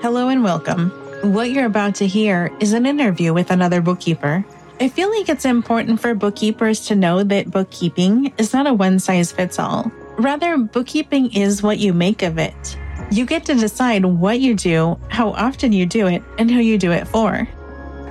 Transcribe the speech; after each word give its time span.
Hello 0.00 0.28
and 0.28 0.44
welcome. 0.44 0.90
What 1.22 1.50
you're 1.50 1.66
about 1.66 1.96
to 1.96 2.06
hear 2.06 2.52
is 2.60 2.72
an 2.72 2.86
interview 2.86 3.34
with 3.34 3.50
another 3.50 3.80
bookkeeper. 3.80 4.44
I 4.80 4.88
feel 4.88 5.10
like 5.10 5.28
it's 5.28 5.44
important 5.44 6.00
for 6.00 6.14
bookkeepers 6.14 6.86
to 6.86 6.94
know 6.94 7.24
that 7.24 7.50
bookkeeping 7.50 8.32
is 8.38 8.52
not 8.52 8.68
a 8.68 8.72
one 8.72 9.00
size 9.00 9.32
fits 9.32 9.58
all. 9.58 9.90
Rather, 10.16 10.56
bookkeeping 10.56 11.32
is 11.34 11.64
what 11.64 11.80
you 11.80 11.92
make 11.92 12.22
of 12.22 12.38
it. 12.38 12.78
You 13.10 13.26
get 13.26 13.44
to 13.46 13.56
decide 13.56 14.04
what 14.04 14.38
you 14.38 14.54
do, 14.54 15.00
how 15.08 15.30
often 15.32 15.72
you 15.72 15.84
do 15.84 16.06
it, 16.06 16.22
and 16.38 16.48
who 16.48 16.60
you 16.60 16.78
do 16.78 16.92
it 16.92 17.08
for. 17.08 17.48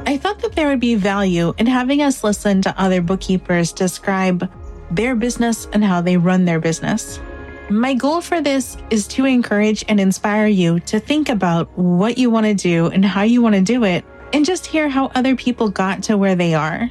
I 0.05 0.17
thought 0.17 0.39
that 0.39 0.57
there 0.57 0.67
would 0.67 0.81
be 0.81 0.95
value 0.95 1.53
in 1.57 1.67
having 1.67 2.01
us 2.01 2.21
listen 2.21 2.61
to 2.63 2.81
other 2.81 3.01
bookkeepers 3.01 3.71
describe 3.71 4.51
their 4.91 5.15
business 5.15 5.69
and 5.71 5.85
how 5.85 6.01
they 6.01 6.17
run 6.17 6.43
their 6.43 6.59
business. 6.59 7.21
My 7.69 7.93
goal 7.95 8.21
for 8.21 8.39
this 8.39 8.77
is 8.89 9.07
to 9.09 9.25
encourage 9.25 9.83
and 9.89 9.99
inspire 9.99 10.47
you 10.47 10.79
to 10.81 11.01
think 11.01 11.27
about 11.27 11.77
what 11.77 12.17
you 12.17 12.29
want 12.29 12.45
to 12.45 12.53
do 12.53 12.87
and 12.87 13.03
how 13.03 13.23
you 13.23 13.41
want 13.41 13.55
to 13.55 13.61
do 13.61 13.83
it, 13.83 14.05
and 14.31 14.45
just 14.45 14.65
hear 14.65 14.87
how 14.87 15.07
other 15.07 15.35
people 15.35 15.67
got 15.69 16.03
to 16.03 16.17
where 16.17 16.35
they 16.35 16.53
are. 16.53 16.89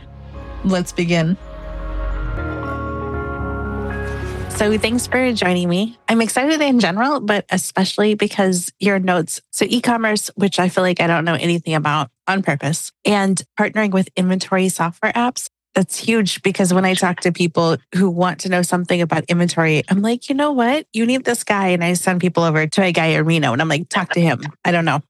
Let's 0.65 0.93
begin. 0.93 1.39
So, 4.51 4.77
thanks 4.77 5.07
for 5.07 5.33
joining 5.33 5.69
me. 5.71 5.99
I'm 6.09 6.21
excited 6.21 6.61
in 6.61 6.79
general, 6.79 7.21
but 7.21 7.47
especially 7.49 8.15
because 8.15 8.71
your 8.79 8.99
notes. 8.99 9.41
So, 9.53 9.65
e 9.67 9.81
commerce, 9.81 10.31
which 10.35 10.59
I 10.59 10.69
feel 10.69 10.85
like 10.85 11.01
I 11.01 11.07
don't 11.07 11.25
know 11.25 11.35
anything 11.35 11.75
about 11.75 12.11
on 12.29 12.43
purpose, 12.43 12.93
and 13.07 13.41
partnering 13.59 13.93
with 13.93 14.11
inventory 14.15 14.69
software 14.69 15.13
apps 15.13 15.49
that's 15.77 15.99
huge 15.99 16.43
because 16.43 16.73
when 16.73 16.87
I 16.87 16.95
talk 16.95 17.21
to 17.21 17.31
people 17.31 17.77
who 17.95 18.09
want 18.09 18.41
to 18.41 18.49
know 18.49 18.63
something 18.63 19.03
about 19.03 19.25
inventory, 19.27 19.83
I'm 19.91 20.01
like, 20.01 20.31
you 20.31 20.35
know 20.35 20.51
what? 20.51 20.87
You 20.95 21.05
need 21.05 21.25
this 21.25 21.45
guy. 21.45 21.69
And 21.69 21.85
I 21.85 21.93
send 21.93 22.23
people 22.23 22.45
over 22.45 22.67
to 22.67 22.83
a 22.83 22.93
guy 22.93 23.09
in 23.09 23.27
Reno 23.27 23.53
and 23.53 23.61
I'm 23.61 23.69
like, 23.69 23.91
talk 23.91 24.11
to 24.15 24.21
him. 24.21 24.41
I 24.65 24.73
don't 24.73 24.87
know. 24.87 25.01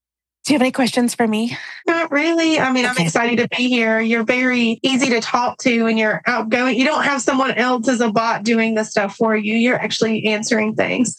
Do 0.44 0.52
you 0.52 0.54
have 0.54 0.62
any 0.62 0.72
questions 0.72 1.14
for 1.14 1.26
me? 1.26 1.56
Not 1.86 2.10
really. 2.10 2.58
I 2.58 2.72
mean, 2.72 2.84
okay. 2.84 2.94
I'm 2.98 3.06
excited 3.06 3.38
to 3.38 3.56
be 3.56 3.68
here. 3.68 4.00
You're 4.00 4.24
very 4.24 4.80
easy 4.82 5.08
to 5.10 5.20
talk 5.20 5.58
to 5.58 5.86
and 5.86 5.98
you're 5.98 6.20
outgoing. 6.26 6.76
You 6.76 6.84
don't 6.84 7.04
have 7.04 7.22
someone 7.22 7.52
else 7.52 7.88
as 7.88 8.00
a 8.00 8.10
bot 8.10 8.42
doing 8.42 8.74
the 8.74 8.84
stuff 8.84 9.14
for 9.16 9.36
you. 9.36 9.54
You're 9.54 9.78
actually 9.78 10.24
answering 10.26 10.74
things. 10.74 11.16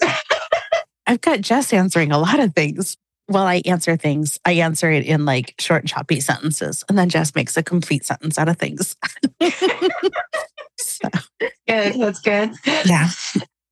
I've 1.08 1.22
got 1.22 1.40
Jess 1.40 1.72
answering 1.72 2.12
a 2.12 2.20
lot 2.20 2.42
of 2.42 2.54
things 2.54 2.98
while 3.28 3.46
I 3.46 3.62
answer 3.66 3.96
things, 3.96 4.40
I 4.46 4.54
answer 4.54 4.90
it 4.90 5.06
in 5.06 5.26
like 5.26 5.54
short, 5.60 5.86
choppy 5.86 6.20
sentences. 6.20 6.84
And 6.90 6.98
then 6.98 7.10
Jess 7.10 7.36
makes 7.36 7.56
a 7.58 7.64
complete 7.64 8.06
sentence 8.06 8.38
out 8.38 8.50
of 8.50 8.58
things. 8.58 8.96
so. 10.80 11.10
Good. 11.68 12.00
That's 12.00 12.20
good. 12.22 12.52
Yeah. 12.86 13.10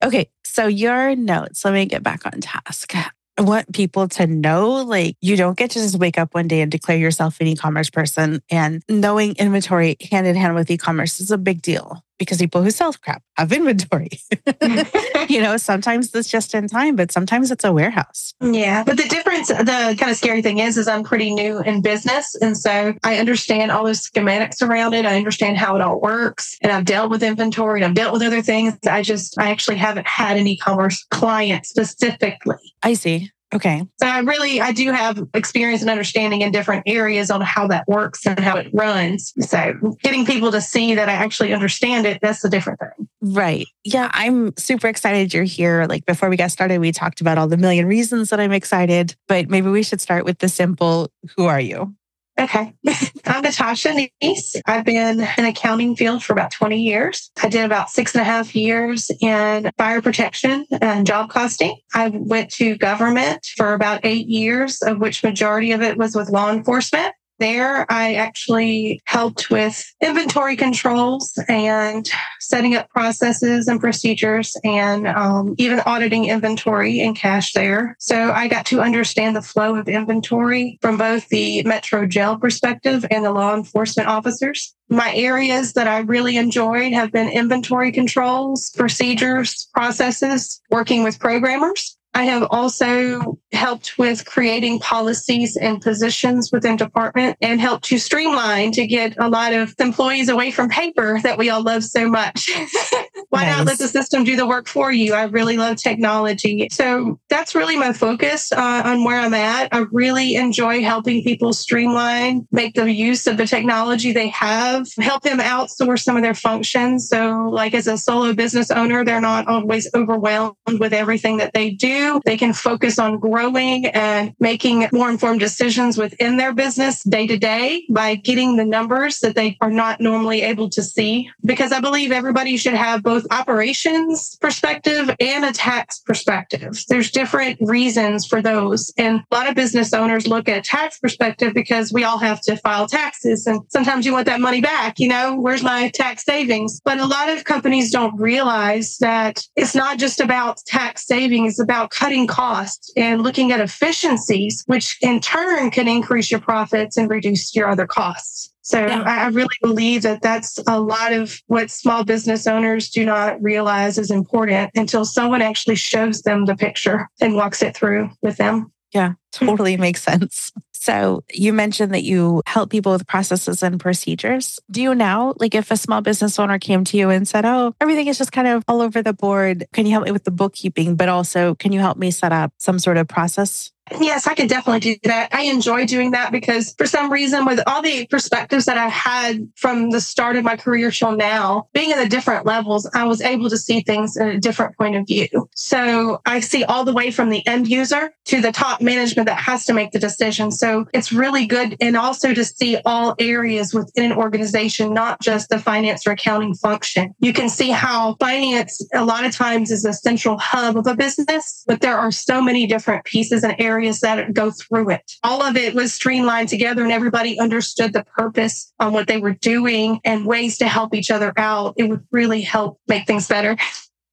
Okay. 0.03 0.29
So 0.43 0.67
your 0.67 1.15
notes, 1.15 1.65
let 1.65 1.73
me 1.73 1.85
get 1.85 2.03
back 2.03 2.25
on 2.25 2.41
task. 2.41 2.93
I 3.37 3.41
want 3.41 3.73
people 3.73 4.07
to 4.09 4.27
know 4.27 4.83
like 4.83 5.17
you 5.19 5.35
don't 5.35 5.57
get 5.57 5.71
to 5.71 5.79
just 5.79 5.99
wake 5.99 6.17
up 6.17 6.33
one 6.33 6.47
day 6.47 6.61
and 6.61 6.71
declare 6.71 6.97
yourself 6.97 7.41
an 7.41 7.47
e-commerce 7.47 7.89
person 7.89 8.41
and 8.49 8.81
knowing 8.87 9.35
inventory 9.37 9.97
hand 10.09 10.25
in 10.25 10.35
hand 10.35 10.55
with 10.55 10.71
e-commerce 10.71 11.19
is 11.19 11.31
a 11.31 11.37
big 11.37 11.61
deal 11.61 12.01
because 12.17 12.37
people 12.37 12.61
who 12.63 12.71
sell 12.71 12.93
crap 12.93 13.21
have 13.37 13.51
inventory. 13.51 14.09
you 15.29 15.41
know, 15.41 15.57
sometimes 15.57 16.13
it's 16.13 16.29
just 16.29 16.53
in 16.53 16.67
time, 16.67 16.95
but 16.95 17.11
sometimes 17.11 17.51
it's 17.51 17.63
a 17.63 17.73
warehouse. 17.73 18.33
Yeah. 18.41 18.83
But 18.83 18.97
the 18.97 19.07
difference, 19.07 19.47
the 19.47 19.95
kind 19.99 20.11
of 20.11 20.17
scary 20.17 20.41
thing 20.41 20.59
is, 20.59 20.77
is 20.77 20.87
I'm 20.87 21.03
pretty 21.03 21.33
new 21.33 21.61
in 21.61 21.81
business. 21.81 22.35
And 22.35 22.57
so 22.57 22.93
I 23.03 23.17
understand 23.17 23.71
all 23.71 23.83
the 23.83 23.91
schematics 23.91 24.61
around 24.61 24.93
it. 24.93 25.05
I 25.05 25.17
understand 25.17 25.57
how 25.57 25.75
it 25.75 25.81
all 25.81 25.99
works. 25.99 26.57
And 26.61 26.71
I've 26.71 26.85
dealt 26.85 27.09
with 27.09 27.23
inventory 27.23 27.81
and 27.81 27.85
I've 27.85 27.95
dealt 27.95 28.13
with 28.13 28.21
other 28.21 28.41
things. 28.41 28.77
I 28.87 29.01
just, 29.01 29.37
I 29.39 29.49
actually 29.49 29.77
haven't 29.77 30.07
had 30.07 30.37
an 30.37 30.47
e-commerce 30.47 31.05
client 31.11 31.65
specifically. 31.65 32.73
I 32.83 32.93
see. 32.93 33.31
Okay. 33.55 33.87
So 34.01 34.07
I 34.07 34.19
really, 34.19 34.59
I 34.59 34.73
do 34.73 34.91
have 34.91 35.25
experience 35.33 35.81
and 35.81 35.89
understanding 35.89 36.41
in 36.41 36.51
different 36.51 36.83
areas 36.85 37.31
on 37.31 37.39
how 37.39 37.67
that 37.67 37.87
works 37.87 38.25
and 38.27 38.37
how 38.37 38.57
it 38.57 38.69
runs. 38.73 39.33
So 39.39 39.73
getting 40.03 40.25
people 40.25 40.51
to 40.51 40.59
see 40.59 40.93
that 40.95 41.07
I 41.07 41.13
actually 41.13 41.53
understand 41.53 42.05
it, 42.05 42.19
that's 42.21 42.43
a 42.43 42.49
different 42.49 42.79
thing. 42.79 43.07
Right. 43.21 43.65
Yeah. 43.85 44.11
I'm 44.13 44.55
super 44.57 44.87
excited 44.87 45.33
you're 45.33 45.43
here. 45.43 45.85
Like 45.87 46.05
before 46.05 46.29
we 46.29 46.35
got 46.35 46.51
started, 46.51 46.79
we 46.79 46.91
talked 46.91 47.21
about 47.21 47.37
all 47.37 47.47
the 47.47 47.57
million 47.57 47.85
reasons 47.85 48.29
that 48.29 48.41
I'm 48.41 48.51
excited, 48.51 49.15
but 49.29 49.49
maybe 49.49 49.69
we 49.69 49.83
should 49.83 50.01
start 50.01 50.25
with 50.25 50.39
the 50.39 50.49
simple 50.49 51.09
who 51.37 51.45
are 51.45 51.61
you? 51.61 51.95
Okay. 52.37 52.73
I'm 53.25 53.43
Natasha 53.43 53.89
Neese. 53.89 54.61
I've 54.65 54.83
been 54.83 55.21
in 55.37 55.45
accounting 55.45 55.95
field 55.95 56.21
for 56.21 56.33
about 56.33 56.51
20 56.51 56.81
years. 56.81 57.31
I 57.41 57.47
did 57.47 57.63
about 57.63 57.89
six 57.89 58.13
and 58.13 58.21
a 58.21 58.25
half 58.25 58.55
years 58.55 59.09
in 59.21 59.71
fire 59.77 60.01
protection 60.01 60.65
and 60.81 61.07
job 61.07 61.29
costing. 61.29 61.77
I 61.93 62.09
went 62.09 62.51
to 62.53 62.77
government 62.77 63.45
for 63.55 63.73
about 63.73 64.01
eight 64.03 64.27
years, 64.27 64.81
of 64.81 64.99
which 64.99 65.23
majority 65.23 65.71
of 65.71 65.81
it 65.81 65.97
was 65.97 66.15
with 66.15 66.29
law 66.29 66.51
enforcement. 66.51 67.13
There, 67.39 67.91
I 67.91 68.15
actually 68.15 69.01
helped 69.05 69.49
with 69.49 69.83
inventory 70.01 70.55
controls 70.55 71.37
and 71.49 72.09
setting 72.39 72.75
up 72.75 72.89
processes 72.89 73.67
and 73.67 73.79
procedures 73.79 74.55
and 74.63 75.07
um, 75.07 75.55
even 75.57 75.81
auditing 75.85 76.25
inventory 76.25 77.01
and 77.01 77.15
cash 77.15 77.53
there. 77.53 77.97
So 77.99 78.31
I 78.31 78.47
got 78.47 78.65
to 78.67 78.81
understand 78.81 79.35
the 79.35 79.41
flow 79.41 79.75
of 79.75 79.89
inventory 79.89 80.79
from 80.81 80.97
both 80.97 81.27
the 81.29 81.63
Metro 81.63 82.05
jail 82.05 82.37
perspective 82.37 83.05
and 83.11 83.25
the 83.25 83.31
law 83.31 83.53
enforcement 83.53 84.07
officers. 84.07 84.73
My 84.89 85.13
areas 85.15 85.73
that 85.73 85.87
I 85.87 85.99
really 85.99 86.37
enjoyed 86.37 86.93
have 86.93 87.11
been 87.11 87.29
inventory 87.29 87.91
controls, 87.91 88.69
procedures, 88.77 89.67
processes, 89.73 90.61
working 90.69 91.03
with 91.03 91.19
programmers. 91.19 91.94
I 92.15 92.23
have 92.23 92.47
also 92.49 93.37
helped 93.51 93.97
with 93.97 94.25
creating 94.25 94.79
policies 94.79 95.57
and 95.57 95.81
positions 95.81 96.49
within 96.49 96.77
department 96.77 97.37
and 97.41 97.59
helped 97.59 97.83
to 97.85 97.97
streamline 97.97 98.71
to 98.71 98.87
get 98.87 99.15
a 99.17 99.27
lot 99.27 99.53
of 99.53 99.75
employees 99.79 100.29
away 100.29 100.51
from 100.51 100.69
paper 100.69 101.19
that 101.23 101.37
we 101.37 101.49
all 101.49 101.61
love 101.61 101.83
so 101.83 102.09
much. 102.09 102.49
Why 103.29 103.43
nice. 103.43 103.57
not 103.57 103.65
let 103.65 103.77
the 103.79 103.87
system 103.89 104.23
do 104.23 104.37
the 104.37 104.47
work 104.47 104.67
for 104.67 104.93
you? 104.93 105.13
I 105.13 105.23
really 105.23 105.57
love 105.57 105.75
technology. 105.75 106.69
So 106.71 107.19
that's 107.29 107.53
really 107.53 107.77
my 107.77 107.91
focus 107.91 108.51
uh, 108.53 108.81
on 108.85 109.03
where 109.03 109.19
I'm 109.19 109.33
at. 109.33 109.73
I 109.73 109.85
really 109.91 110.35
enjoy 110.35 110.83
helping 110.83 111.21
people 111.21 111.51
streamline, 111.51 112.47
make 112.51 112.75
the 112.75 112.89
use 112.89 113.27
of 113.27 113.35
the 113.35 113.47
technology 113.47 114.13
they 114.13 114.29
have, 114.29 114.87
help 114.99 115.23
them 115.23 115.39
outsource 115.39 116.03
some 116.03 116.15
of 116.15 116.23
their 116.23 116.33
functions. 116.33 117.09
So 117.09 117.49
like 117.51 117.73
as 117.73 117.87
a 117.87 117.97
solo 117.97 118.33
business 118.33 118.71
owner, 118.71 119.03
they're 119.03 119.19
not 119.19 119.47
always 119.47 119.93
overwhelmed 119.93 120.55
with 120.79 120.93
everything 120.93 121.37
that 121.37 121.53
they 121.53 121.71
do 121.71 122.04
they 122.25 122.37
can 122.37 122.53
focus 122.53 122.99
on 122.99 123.19
growing 123.19 123.85
and 123.87 124.33
making 124.39 124.87
more 124.91 125.09
informed 125.09 125.39
decisions 125.39 125.97
within 125.97 126.37
their 126.37 126.53
business 126.53 127.03
day 127.03 127.27
to 127.27 127.37
day 127.37 127.85
by 127.89 128.15
getting 128.15 128.55
the 128.55 128.65
numbers 128.65 129.19
that 129.19 129.35
they 129.35 129.57
are 129.61 129.71
not 129.71 129.99
normally 129.99 130.41
able 130.41 130.69
to 130.69 130.83
see. 130.83 131.29
Because 131.43 131.71
I 131.71 131.79
believe 131.79 132.11
everybody 132.11 132.57
should 132.57 132.73
have 132.73 133.03
both 133.03 133.25
operations 133.31 134.37
perspective 134.41 135.09
and 135.19 135.45
a 135.45 135.51
tax 135.51 135.99
perspective. 135.99 136.83
There's 136.89 137.11
different 137.11 137.57
reasons 137.61 138.25
for 138.25 138.41
those. 138.41 138.91
And 138.97 139.23
a 139.31 139.35
lot 139.35 139.49
of 139.49 139.55
business 139.55 139.93
owners 139.93 140.27
look 140.27 140.47
at 140.49 140.63
tax 140.63 140.99
perspective 140.99 141.53
because 141.53 141.91
we 141.91 142.03
all 142.03 142.17
have 142.17 142.41
to 142.41 142.57
file 142.57 142.87
taxes 142.87 143.47
and 143.47 143.61
sometimes 143.69 144.05
you 144.05 144.13
want 144.13 144.25
that 144.25 144.41
money 144.41 144.61
back. 144.61 144.99
You 144.99 145.09
know, 145.09 145.35
where's 145.35 145.63
my 145.63 145.89
tax 145.93 146.25
savings? 146.25 146.81
But 146.83 146.99
a 146.99 147.05
lot 147.05 147.29
of 147.29 147.43
companies 147.43 147.91
don't 147.91 148.15
realize 148.19 148.97
that 148.99 149.43
it's 149.55 149.75
not 149.75 149.97
just 149.97 150.19
about 150.19 150.57
tax 150.65 151.05
savings, 151.05 151.53
it's 151.53 151.59
about 151.59 151.91
cutting 151.95 152.27
costs 152.27 152.91
and 152.97 153.23
looking 153.23 153.51
at 153.51 153.61
efficiencies, 153.61 154.63
which 154.67 154.97
in 155.01 155.21
turn 155.21 155.71
can 155.71 155.87
increase 155.87 156.29
your 156.29 156.41
profits 156.41 156.97
and 156.97 157.09
reduce 157.09 157.55
your 157.55 157.69
other 157.69 157.87
costs. 157.87 158.51
So 158.61 158.85
yeah. 158.85 159.03
I 159.03 159.27
really 159.27 159.55
believe 159.61 160.01
that 160.01 160.21
that's 160.21 160.59
a 160.67 160.79
lot 160.79 161.13
of 161.13 161.39
what 161.47 161.69
small 161.69 162.03
business 162.03 162.47
owners 162.47 162.89
do 162.89 163.05
not 163.05 163.41
realize 163.41 163.97
is 163.97 164.11
important 164.11 164.71
until 164.75 165.05
someone 165.05 165.41
actually 165.41 165.75
shows 165.75 166.23
them 166.23 166.45
the 166.45 166.55
picture 166.55 167.07
and 167.21 167.35
walks 167.35 167.61
it 167.61 167.77
through 167.77 168.09
with 168.21 168.37
them. 168.37 168.71
Yeah, 168.91 169.13
totally 169.31 169.77
makes 169.77 170.01
sense. 170.01 170.51
So 170.85 171.23
you 171.33 171.51
mentioned 171.51 171.95
that 171.95 172.03
you 172.03 172.43
help 172.45 172.69
people 172.69 172.91
with 172.91 173.07
processes 173.07 173.63
and 173.63 173.79
procedures. 173.79 174.59
Do 174.69 174.83
you 174.83 174.93
now, 174.93 175.33
like 175.37 175.55
if 175.55 175.71
a 175.71 175.77
small 175.77 176.01
business 176.01 176.37
owner 176.37 176.59
came 176.59 176.83
to 176.83 176.95
you 176.95 177.09
and 177.09 177.27
said, 177.27 177.43
Oh, 177.43 177.73
everything 177.81 178.05
is 178.05 178.19
just 178.19 178.31
kind 178.31 178.47
of 178.47 178.63
all 178.67 178.81
over 178.81 179.01
the 179.01 179.11
board. 179.11 179.65
Can 179.73 179.87
you 179.87 179.93
help 179.93 180.05
me 180.05 180.11
with 180.11 180.25
the 180.25 180.31
bookkeeping? 180.31 180.95
But 180.95 181.09
also, 181.09 181.55
can 181.55 181.71
you 181.71 181.79
help 181.79 181.97
me 181.97 182.11
set 182.11 182.31
up 182.31 182.53
some 182.59 182.77
sort 182.77 182.97
of 182.97 183.07
process 183.07 183.71
Yes, 183.99 184.25
I 184.25 184.33
could 184.33 184.49
definitely 184.49 184.79
do 184.79 184.95
that. 185.03 185.29
I 185.33 185.43
enjoy 185.43 185.85
doing 185.85 186.11
that 186.11 186.31
because 186.31 186.73
for 186.75 186.87
some 186.87 187.11
reason, 187.11 187.45
with 187.45 187.59
all 187.67 187.83
the 187.83 188.07
perspectives 188.07 188.65
that 188.65 188.77
I 188.77 188.87
had 188.87 189.47
from 189.55 189.91
the 189.91 190.01
start 190.01 190.37
of 190.37 190.43
my 190.43 190.55
career 190.55 190.89
till 190.89 191.11
now, 191.11 191.67
being 191.73 191.91
in 191.91 191.99
the 191.99 192.09
different 192.09 192.47
levels, 192.47 192.89
I 192.95 193.03
was 193.03 193.21
able 193.21 193.47
to 193.49 193.57
see 193.57 193.81
things 193.81 194.17
in 194.17 194.27
a 194.27 194.39
different 194.39 194.75
point 194.75 194.95
of 194.95 195.05
view. 195.05 195.27
So 195.53 196.19
I 196.25 196.39
see 196.39 196.63
all 196.63 196.83
the 196.83 196.93
way 196.93 197.11
from 197.11 197.29
the 197.29 197.45
end 197.45 197.67
user 197.67 198.11
to 198.25 198.41
the 198.41 198.51
top 198.51 198.81
management 198.81 199.27
that 199.27 199.37
has 199.37 199.65
to 199.65 199.73
make 199.73 199.91
the 199.91 199.99
decision. 199.99 200.49
So 200.49 200.85
it's 200.91 201.11
really 201.11 201.45
good. 201.45 201.77
And 201.79 201.95
also 201.95 202.33
to 202.33 202.43
see 202.43 202.79
all 202.85 203.13
areas 203.19 203.73
within 203.73 204.11
an 204.11 204.17
organization, 204.17 204.95
not 204.95 205.21
just 205.21 205.49
the 205.49 205.59
finance 205.59 206.07
or 206.07 206.11
accounting 206.11 206.55
function. 206.55 207.13
You 207.19 207.33
can 207.33 207.49
see 207.49 207.69
how 207.69 208.15
finance 208.19 208.83
a 208.95 209.05
lot 209.05 209.25
of 209.25 209.31
times 209.31 209.69
is 209.69 209.85
a 209.85 209.93
central 209.93 210.39
hub 210.39 210.75
of 210.75 210.87
a 210.87 210.95
business, 210.95 211.63
but 211.67 211.81
there 211.81 211.97
are 211.97 212.11
so 212.11 212.41
many 212.41 212.65
different 212.65 213.05
pieces 213.05 213.43
and 213.43 213.55
areas 213.59 213.74
that 213.81 214.33
go 214.33 214.51
through 214.51 214.91
it. 214.91 215.11
All 215.23 215.43
of 215.43 215.55
it 215.55 215.73
was 215.73 215.93
streamlined 215.93 216.49
together 216.49 216.83
and 216.83 216.91
everybody 216.91 217.39
understood 217.39 217.93
the 217.93 218.03
purpose 218.03 218.73
on 218.79 218.93
what 218.93 219.07
they 219.07 219.17
were 219.17 219.33
doing 219.33 219.99
and 220.03 220.25
ways 220.25 220.57
to 220.59 220.67
help 220.67 220.93
each 220.93 221.11
other 221.11 221.33
out. 221.37 221.73
It 221.77 221.89
would 221.89 222.05
really 222.11 222.41
help 222.41 222.79
make 222.87 223.07
things 223.07 223.27
better. 223.27 223.57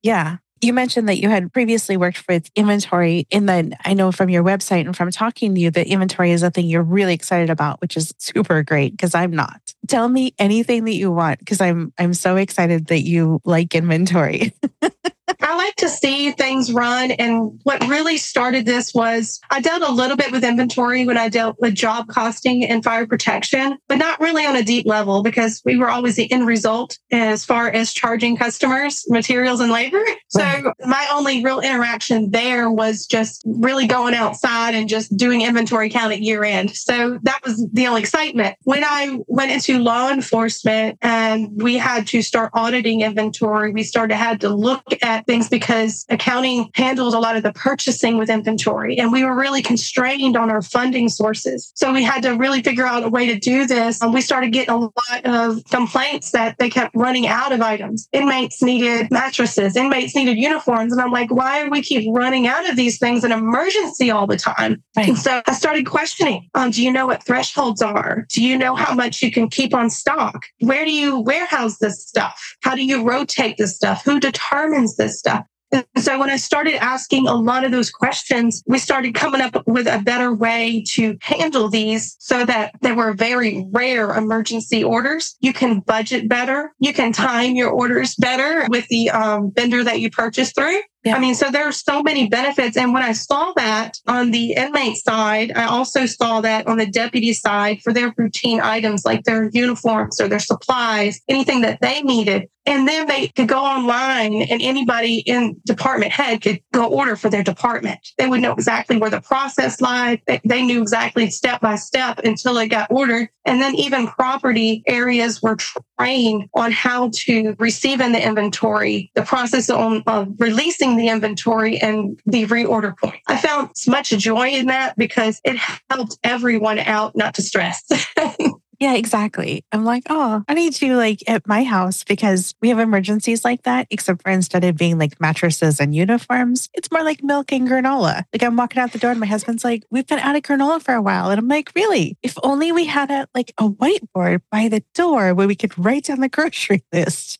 Yeah. 0.02 0.38
You 0.60 0.72
mentioned 0.72 1.08
that 1.08 1.18
you 1.18 1.28
had 1.28 1.52
previously 1.52 1.96
worked 1.96 2.22
with 2.28 2.48
inventory. 2.54 3.26
And 3.32 3.48
then 3.48 3.76
I 3.84 3.94
know 3.94 4.12
from 4.12 4.28
your 4.28 4.44
website 4.44 4.86
and 4.86 4.96
from 4.96 5.10
talking 5.10 5.56
to 5.56 5.60
you 5.60 5.72
that 5.72 5.88
inventory 5.88 6.30
is 6.30 6.44
a 6.44 6.50
thing 6.52 6.66
you're 6.66 6.84
really 6.84 7.14
excited 7.14 7.50
about, 7.50 7.80
which 7.80 7.96
is 7.96 8.14
super 8.18 8.62
great 8.62 8.92
because 8.92 9.12
I'm 9.12 9.32
not. 9.32 9.60
Tell 9.88 10.08
me 10.08 10.34
anything 10.38 10.84
that 10.84 10.94
you 10.94 11.10
want 11.10 11.40
because 11.40 11.60
I'm 11.60 11.92
I'm 11.98 12.14
so 12.14 12.36
excited 12.36 12.86
that 12.86 13.02
you 13.02 13.40
like 13.44 13.74
inventory. 13.74 14.54
I 15.40 15.56
like 15.56 15.76
to 15.76 15.88
see 15.88 16.32
things 16.32 16.72
run. 16.72 17.10
And 17.12 17.60
what 17.62 17.86
really 17.88 18.16
started 18.16 18.66
this 18.66 18.94
was 18.94 19.40
I 19.50 19.60
dealt 19.60 19.82
a 19.82 19.92
little 19.92 20.16
bit 20.16 20.32
with 20.32 20.44
inventory 20.44 21.06
when 21.06 21.16
I 21.16 21.28
dealt 21.28 21.56
with 21.60 21.74
job 21.74 22.08
costing 22.08 22.64
and 22.64 22.82
fire 22.82 23.06
protection, 23.06 23.78
but 23.88 23.98
not 23.98 24.20
really 24.20 24.44
on 24.44 24.56
a 24.56 24.62
deep 24.62 24.86
level 24.86 25.22
because 25.22 25.62
we 25.64 25.76
were 25.76 25.90
always 25.90 26.16
the 26.16 26.30
end 26.32 26.46
result 26.46 26.98
as 27.10 27.44
far 27.44 27.68
as 27.68 27.92
charging 27.92 28.36
customers 28.36 29.04
materials 29.08 29.60
and 29.60 29.72
labor. 29.72 30.04
So 30.32 30.72
my 30.86 31.06
only 31.12 31.44
real 31.44 31.60
interaction 31.60 32.30
there 32.30 32.70
was 32.70 33.06
just 33.06 33.42
really 33.44 33.86
going 33.86 34.14
outside 34.14 34.74
and 34.74 34.88
just 34.88 35.14
doing 35.14 35.42
inventory 35.42 35.90
count 35.90 36.14
at 36.14 36.22
year 36.22 36.42
end. 36.42 36.74
So 36.74 37.18
that 37.24 37.40
was 37.44 37.68
the 37.70 37.86
only 37.86 38.00
excitement. 38.00 38.56
When 38.62 38.82
I 38.82 39.18
went 39.26 39.52
into 39.52 39.78
law 39.78 40.10
enforcement 40.10 40.96
and 41.02 41.50
we 41.62 41.76
had 41.76 42.06
to 42.08 42.22
start 42.22 42.50
auditing 42.54 43.02
inventory, 43.02 43.72
we 43.72 43.82
started 43.82 44.14
had 44.14 44.40
to 44.40 44.48
look 44.48 44.84
at 45.02 45.21
things 45.26 45.48
because 45.48 46.04
accounting 46.08 46.70
handled 46.74 47.14
a 47.14 47.18
lot 47.18 47.36
of 47.36 47.42
the 47.42 47.52
purchasing 47.52 48.18
with 48.18 48.30
inventory 48.30 48.98
and 48.98 49.12
we 49.12 49.24
were 49.24 49.34
really 49.34 49.62
constrained 49.62 50.36
on 50.36 50.50
our 50.50 50.62
funding 50.62 51.08
sources. 51.08 51.72
So 51.74 51.92
we 51.92 52.02
had 52.02 52.22
to 52.22 52.30
really 52.30 52.62
figure 52.62 52.86
out 52.86 53.04
a 53.04 53.08
way 53.08 53.26
to 53.26 53.38
do 53.38 53.66
this. 53.66 54.00
And 54.02 54.14
we 54.14 54.20
started 54.20 54.52
getting 54.52 54.74
a 54.74 54.78
lot 54.78 55.24
of 55.24 55.64
complaints 55.70 56.30
that 56.32 56.56
they 56.58 56.70
kept 56.70 56.94
running 56.94 57.26
out 57.26 57.52
of 57.52 57.60
items. 57.60 58.08
Inmates 58.12 58.62
needed 58.62 59.10
mattresses, 59.10 59.76
inmates 59.76 60.14
needed 60.14 60.38
uniforms. 60.38 60.92
And 60.92 61.00
I'm 61.00 61.10
like, 61.10 61.30
why 61.30 61.64
do 61.64 61.70
we 61.70 61.82
keep 61.82 62.08
running 62.14 62.46
out 62.46 62.68
of 62.68 62.76
these 62.76 62.98
things 62.98 63.24
in 63.24 63.32
emergency 63.32 64.10
all 64.10 64.26
the 64.26 64.36
time? 64.36 64.82
Right. 64.96 65.08
And 65.08 65.18
so 65.18 65.42
I 65.46 65.52
started 65.52 65.86
questioning, 65.86 66.48
um, 66.54 66.70
do 66.70 66.82
you 66.82 66.92
know 66.92 67.06
what 67.06 67.24
thresholds 67.24 67.82
are? 67.82 68.26
Do 68.30 68.42
you 68.42 68.56
know 68.56 68.74
how 68.74 68.94
much 68.94 69.22
you 69.22 69.30
can 69.30 69.48
keep 69.48 69.74
on 69.74 69.90
stock? 69.90 70.46
Where 70.60 70.84
do 70.84 70.92
you 70.92 71.20
warehouse 71.20 71.78
this 71.78 72.06
stuff? 72.06 72.56
How 72.62 72.74
do 72.74 72.84
you 72.84 73.02
rotate 73.04 73.56
this 73.58 73.76
stuff? 73.76 74.04
Who 74.04 74.20
determines 74.20 74.96
this 74.96 75.01
stuff. 75.08 75.46
And 75.72 75.86
so 75.96 76.18
when 76.18 76.28
I 76.28 76.36
started 76.36 76.74
asking 76.74 77.26
a 77.26 77.34
lot 77.34 77.64
of 77.64 77.72
those 77.72 77.90
questions, 77.90 78.62
we 78.66 78.78
started 78.78 79.14
coming 79.14 79.40
up 79.40 79.66
with 79.66 79.86
a 79.86 80.02
better 80.04 80.34
way 80.34 80.84
to 80.88 81.16
handle 81.22 81.68
these 81.68 82.14
so 82.18 82.44
that 82.44 82.74
they 82.82 82.92
were 82.92 83.14
very 83.14 83.66
rare 83.70 84.14
emergency 84.14 84.84
orders. 84.84 85.34
You 85.40 85.54
can 85.54 85.80
budget 85.80 86.28
better. 86.28 86.72
You 86.78 86.92
can 86.92 87.12
time 87.12 87.56
your 87.56 87.70
orders 87.70 88.14
better 88.16 88.66
with 88.68 88.86
the 88.88 89.08
um, 89.10 89.50
vendor 89.56 89.82
that 89.82 90.00
you 90.00 90.10
purchase 90.10 90.52
through. 90.52 90.80
Yeah. 91.04 91.16
I 91.16 91.18
mean, 91.18 91.34
so 91.34 91.50
there 91.50 91.64
are 91.64 91.72
so 91.72 92.02
many 92.02 92.28
benefits. 92.28 92.76
And 92.76 92.94
when 92.94 93.02
I 93.02 93.12
saw 93.12 93.52
that 93.56 93.98
on 94.06 94.30
the 94.30 94.52
inmate 94.52 94.98
side, 94.98 95.50
I 95.56 95.64
also 95.64 96.06
saw 96.06 96.40
that 96.42 96.68
on 96.68 96.78
the 96.78 96.86
deputy 96.86 97.32
side 97.32 97.80
for 97.82 97.92
their 97.92 98.14
routine 98.16 98.60
items 98.60 99.04
like 99.04 99.24
their 99.24 99.50
uniforms 99.52 100.20
or 100.20 100.28
their 100.28 100.38
supplies, 100.38 101.20
anything 101.28 101.62
that 101.62 101.80
they 101.80 102.02
needed. 102.02 102.48
And 102.64 102.86
then 102.86 103.08
they 103.08 103.28
could 103.28 103.48
go 103.48 103.58
online 103.58 104.34
and 104.42 104.62
anybody 104.62 105.18
in 105.20 105.60
department 105.66 106.12
head 106.12 106.42
could 106.42 106.60
go 106.72 106.86
order 106.86 107.16
for 107.16 107.28
their 107.28 107.42
department. 107.42 107.98
They 108.18 108.28
would 108.28 108.40
know 108.40 108.52
exactly 108.52 108.98
where 108.98 109.10
the 109.10 109.20
process 109.20 109.80
lied. 109.80 110.22
They, 110.44 110.62
knew 110.62 110.80
exactly 110.80 111.28
step 111.28 111.60
by 111.60 111.74
step 111.74 112.20
until 112.20 112.56
it 112.58 112.68
got 112.68 112.88
ordered. 112.92 113.30
And 113.44 113.60
then 113.60 113.74
even 113.74 114.06
property 114.06 114.84
areas 114.86 115.42
were 115.42 115.56
trained 115.98 116.48
on 116.54 116.70
how 116.70 117.10
to 117.12 117.56
receive 117.58 118.00
in 118.00 118.12
the 118.12 118.24
inventory, 118.24 119.10
the 119.16 119.22
process 119.22 119.68
on, 119.68 120.04
of 120.06 120.28
releasing 120.38 120.91
the 120.96 121.08
inventory 121.08 121.78
and 121.78 122.20
the 122.26 122.46
reorder 122.46 122.96
point. 122.96 123.20
I 123.28 123.36
found 123.36 123.70
much 123.86 124.10
joy 124.10 124.48
in 124.50 124.66
that 124.66 124.96
because 124.96 125.40
it 125.44 125.56
helped 125.90 126.18
everyone 126.22 126.78
out 126.78 127.16
not 127.16 127.34
to 127.34 127.42
stress. 127.42 127.84
Yeah, 128.82 128.94
exactly. 128.94 129.64
I'm 129.70 129.84
like, 129.84 130.02
oh, 130.10 130.42
I 130.48 130.54
need 130.54 130.82
you 130.82 130.96
like 130.96 131.22
at 131.28 131.46
my 131.46 131.62
house 131.62 132.02
because 132.02 132.52
we 132.60 132.68
have 132.70 132.80
emergencies 132.80 133.44
like 133.44 133.62
that, 133.62 133.86
except 133.90 134.22
for 134.24 134.30
instead 134.30 134.64
of 134.64 134.76
being 134.76 134.98
like 134.98 135.20
mattresses 135.20 135.78
and 135.78 135.94
uniforms, 135.94 136.68
it's 136.74 136.90
more 136.90 137.04
like 137.04 137.22
milk 137.22 137.52
and 137.52 137.68
granola. 137.68 138.24
Like 138.32 138.42
I'm 138.42 138.56
walking 138.56 138.82
out 138.82 138.90
the 138.90 138.98
door 138.98 139.12
and 139.12 139.20
my 139.20 139.26
husband's 139.26 139.62
like, 139.62 139.84
we've 139.92 140.08
been 140.08 140.18
out 140.18 140.34
of 140.34 140.42
granola 140.42 140.82
for 140.82 140.94
a 140.94 141.00
while. 141.00 141.30
And 141.30 141.38
I'm 141.38 141.46
like, 141.46 141.70
really? 141.76 142.18
If 142.24 142.36
only 142.42 142.72
we 142.72 142.84
had 142.84 143.12
a 143.12 143.28
like 143.36 143.54
a 143.56 143.68
whiteboard 143.68 144.40
by 144.50 144.66
the 144.66 144.82
door 144.94 145.32
where 145.32 145.46
we 145.46 145.54
could 145.54 145.78
write 145.78 146.06
down 146.06 146.18
the 146.18 146.28
grocery 146.28 146.82
list. 146.92 147.38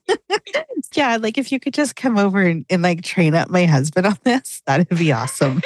yeah, 0.94 1.18
like 1.18 1.36
if 1.36 1.52
you 1.52 1.60
could 1.60 1.74
just 1.74 1.96
come 1.96 2.16
over 2.16 2.40
and, 2.40 2.64
and 2.70 2.80
like 2.80 3.02
train 3.02 3.34
up 3.34 3.50
my 3.50 3.66
husband 3.66 4.06
on 4.06 4.16
this, 4.24 4.62
that'd 4.64 4.88
be 4.88 5.12
awesome. 5.12 5.60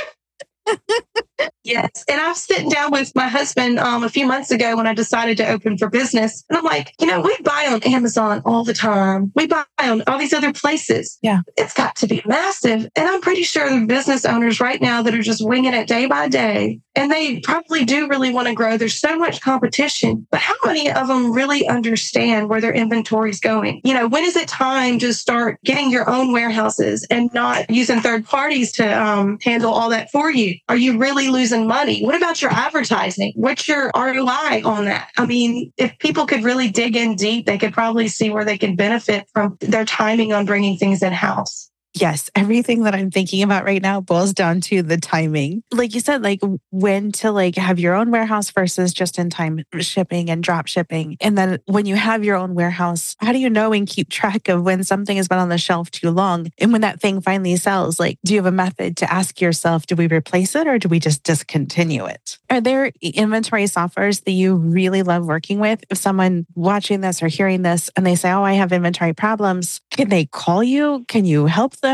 Yes. 1.66 2.04
And 2.08 2.20
I 2.20 2.28
was 2.28 2.42
sitting 2.42 2.68
down 2.68 2.90
with 2.92 3.12
my 3.14 3.28
husband 3.28 3.78
um, 3.78 4.04
a 4.04 4.08
few 4.08 4.26
months 4.26 4.50
ago 4.50 4.76
when 4.76 4.86
I 4.86 4.94
decided 4.94 5.36
to 5.38 5.48
open 5.48 5.76
for 5.76 5.90
business. 5.90 6.44
And 6.48 6.56
I'm 6.56 6.64
like, 6.64 6.94
you 7.00 7.06
know, 7.06 7.20
we 7.20 7.36
buy 7.42 7.68
on 7.70 7.82
Amazon 7.82 8.40
all 8.44 8.64
the 8.64 8.74
time. 8.74 9.32
We 9.34 9.46
buy 9.46 9.64
on 9.80 10.02
all 10.06 10.18
these 10.18 10.32
other 10.32 10.52
places. 10.52 11.18
Yeah. 11.22 11.40
It's 11.56 11.74
got 11.74 11.96
to 11.96 12.06
be 12.06 12.22
massive. 12.24 12.88
And 12.94 13.08
I'm 13.08 13.20
pretty 13.20 13.42
sure 13.42 13.68
the 13.68 13.86
business 13.86 14.24
owners 14.24 14.60
right 14.60 14.80
now 14.80 15.02
that 15.02 15.14
are 15.14 15.22
just 15.22 15.46
winging 15.46 15.74
it 15.74 15.88
day 15.88 16.06
by 16.06 16.28
day, 16.28 16.80
and 16.94 17.10
they 17.10 17.40
probably 17.40 17.84
do 17.84 18.08
really 18.08 18.32
want 18.32 18.48
to 18.48 18.54
grow. 18.54 18.76
There's 18.76 18.98
so 18.98 19.18
much 19.18 19.40
competition, 19.40 20.26
but 20.30 20.40
how 20.40 20.54
many 20.64 20.90
of 20.90 21.08
them 21.08 21.32
really 21.32 21.66
understand 21.68 22.48
where 22.48 22.60
their 22.60 22.72
inventory 22.72 23.30
is 23.30 23.40
going? 23.40 23.80
You 23.84 23.94
know, 23.94 24.08
when 24.08 24.24
is 24.24 24.36
it 24.36 24.48
time 24.48 24.98
to 25.00 25.12
start 25.12 25.58
getting 25.64 25.90
your 25.90 26.08
own 26.08 26.32
warehouses 26.32 27.06
and 27.10 27.32
not 27.34 27.68
using 27.70 28.00
third 28.00 28.24
parties 28.24 28.72
to 28.72 29.02
um, 29.02 29.38
handle 29.42 29.72
all 29.72 29.90
that 29.90 30.10
for 30.10 30.30
you? 30.30 30.56
Are 30.68 30.76
you 30.76 30.98
really 30.98 31.28
losing 31.28 31.55
losing 31.56 31.68
money. 31.68 32.02
What 32.04 32.14
about 32.14 32.42
your 32.42 32.50
advertising? 32.50 33.32
What's 33.36 33.68
your 33.68 33.90
ROI 33.94 34.62
on 34.64 34.84
that? 34.86 35.10
I 35.16 35.26
mean, 35.26 35.72
if 35.76 35.98
people 35.98 36.26
could 36.26 36.44
really 36.44 36.68
dig 36.68 36.96
in 36.96 37.16
deep, 37.16 37.46
they 37.46 37.58
could 37.58 37.72
probably 37.72 38.08
see 38.08 38.30
where 38.30 38.44
they 38.44 38.58
could 38.58 38.76
benefit 38.76 39.28
from 39.32 39.56
their 39.60 39.84
timing 39.84 40.32
on 40.32 40.46
bringing 40.46 40.76
things 40.76 41.02
in 41.02 41.12
house. 41.12 41.70
Yes, 41.98 42.28
everything 42.34 42.82
that 42.82 42.94
I'm 42.94 43.10
thinking 43.10 43.42
about 43.42 43.64
right 43.64 43.80
now 43.80 44.02
boils 44.02 44.34
down 44.34 44.60
to 44.62 44.82
the 44.82 44.98
timing. 44.98 45.62
Like 45.72 45.94
you 45.94 46.00
said, 46.00 46.22
like 46.22 46.40
when 46.70 47.10
to 47.12 47.32
like 47.32 47.56
have 47.56 47.80
your 47.80 47.94
own 47.94 48.10
warehouse 48.10 48.50
versus 48.50 48.92
just 48.92 49.18
in 49.18 49.30
time 49.30 49.64
shipping 49.78 50.28
and 50.28 50.44
drop 50.44 50.66
shipping. 50.66 51.16
And 51.22 51.38
then 51.38 51.58
when 51.64 51.86
you 51.86 51.96
have 51.96 52.22
your 52.22 52.36
own 52.36 52.54
warehouse, 52.54 53.16
how 53.18 53.32
do 53.32 53.38
you 53.38 53.48
know 53.48 53.72
and 53.72 53.86
keep 53.86 54.10
track 54.10 54.46
of 54.48 54.62
when 54.62 54.84
something 54.84 55.16
has 55.16 55.26
been 55.26 55.38
on 55.38 55.48
the 55.48 55.56
shelf 55.56 55.90
too 55.90 56.10
long 56.10 56.48
and 56.58 56.70
when 56.70 56.82
that 56.82 57.00
thing 57.00 57.22
finally 57.22 57.56
sells? 57.56 57.98
Like, 57.98 58.18
do 58.26 58.34
you 58.34 58.40
have 58.40 58.46
a 58.46 58.52
method 58.52 58.98
to 58.98 59.10
ask 59.10 59.40
yourself, 59.40 59.86
do 59.86 59.96
we 59.96 60.06
replace 60.06 60.54
it 60.54 60.66
or 60.66 60.78
do 60.78 60.88
we 60.88 61.00
just 61.00 61.22
discontinue 61.22 62.04
it? 62.04 62.36
Are 62.50 62.60
there 62.60 62.92
inventory 63.00 63.64
softwares 63.64 64.22
that 64.24 64.32
you 64.32 64.54
really 64.54 65.02
love 65.02 65.24
working 65.24 65.60
with? 65.60 65.82
If 65.88 65.96
someone 65.96 66.44
watching 66.54 67.00
this 67.00 67.22
or 67.22 67.28
hearing 67.28 67.62
this 67.62 67.88
and 67.96 68.04
they 68.04 68.16
say, 68.16 68.32
Oh, 68.32 68.42
I 68.42 68.52
have 68.52 68.70
inventory 68.70 69.14
problems, 69.14 69.80
can 69.90 70.10
they 70.10 70.26
call 70.26 70.62
you? 70.62 71.06
Can 71.08 71.24
you 71.24 71.46
help 71.46 71.76
them? 71.76 71.85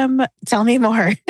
Tell 0.47 0.65
me 0.65 0.79
more. 0.79 1.13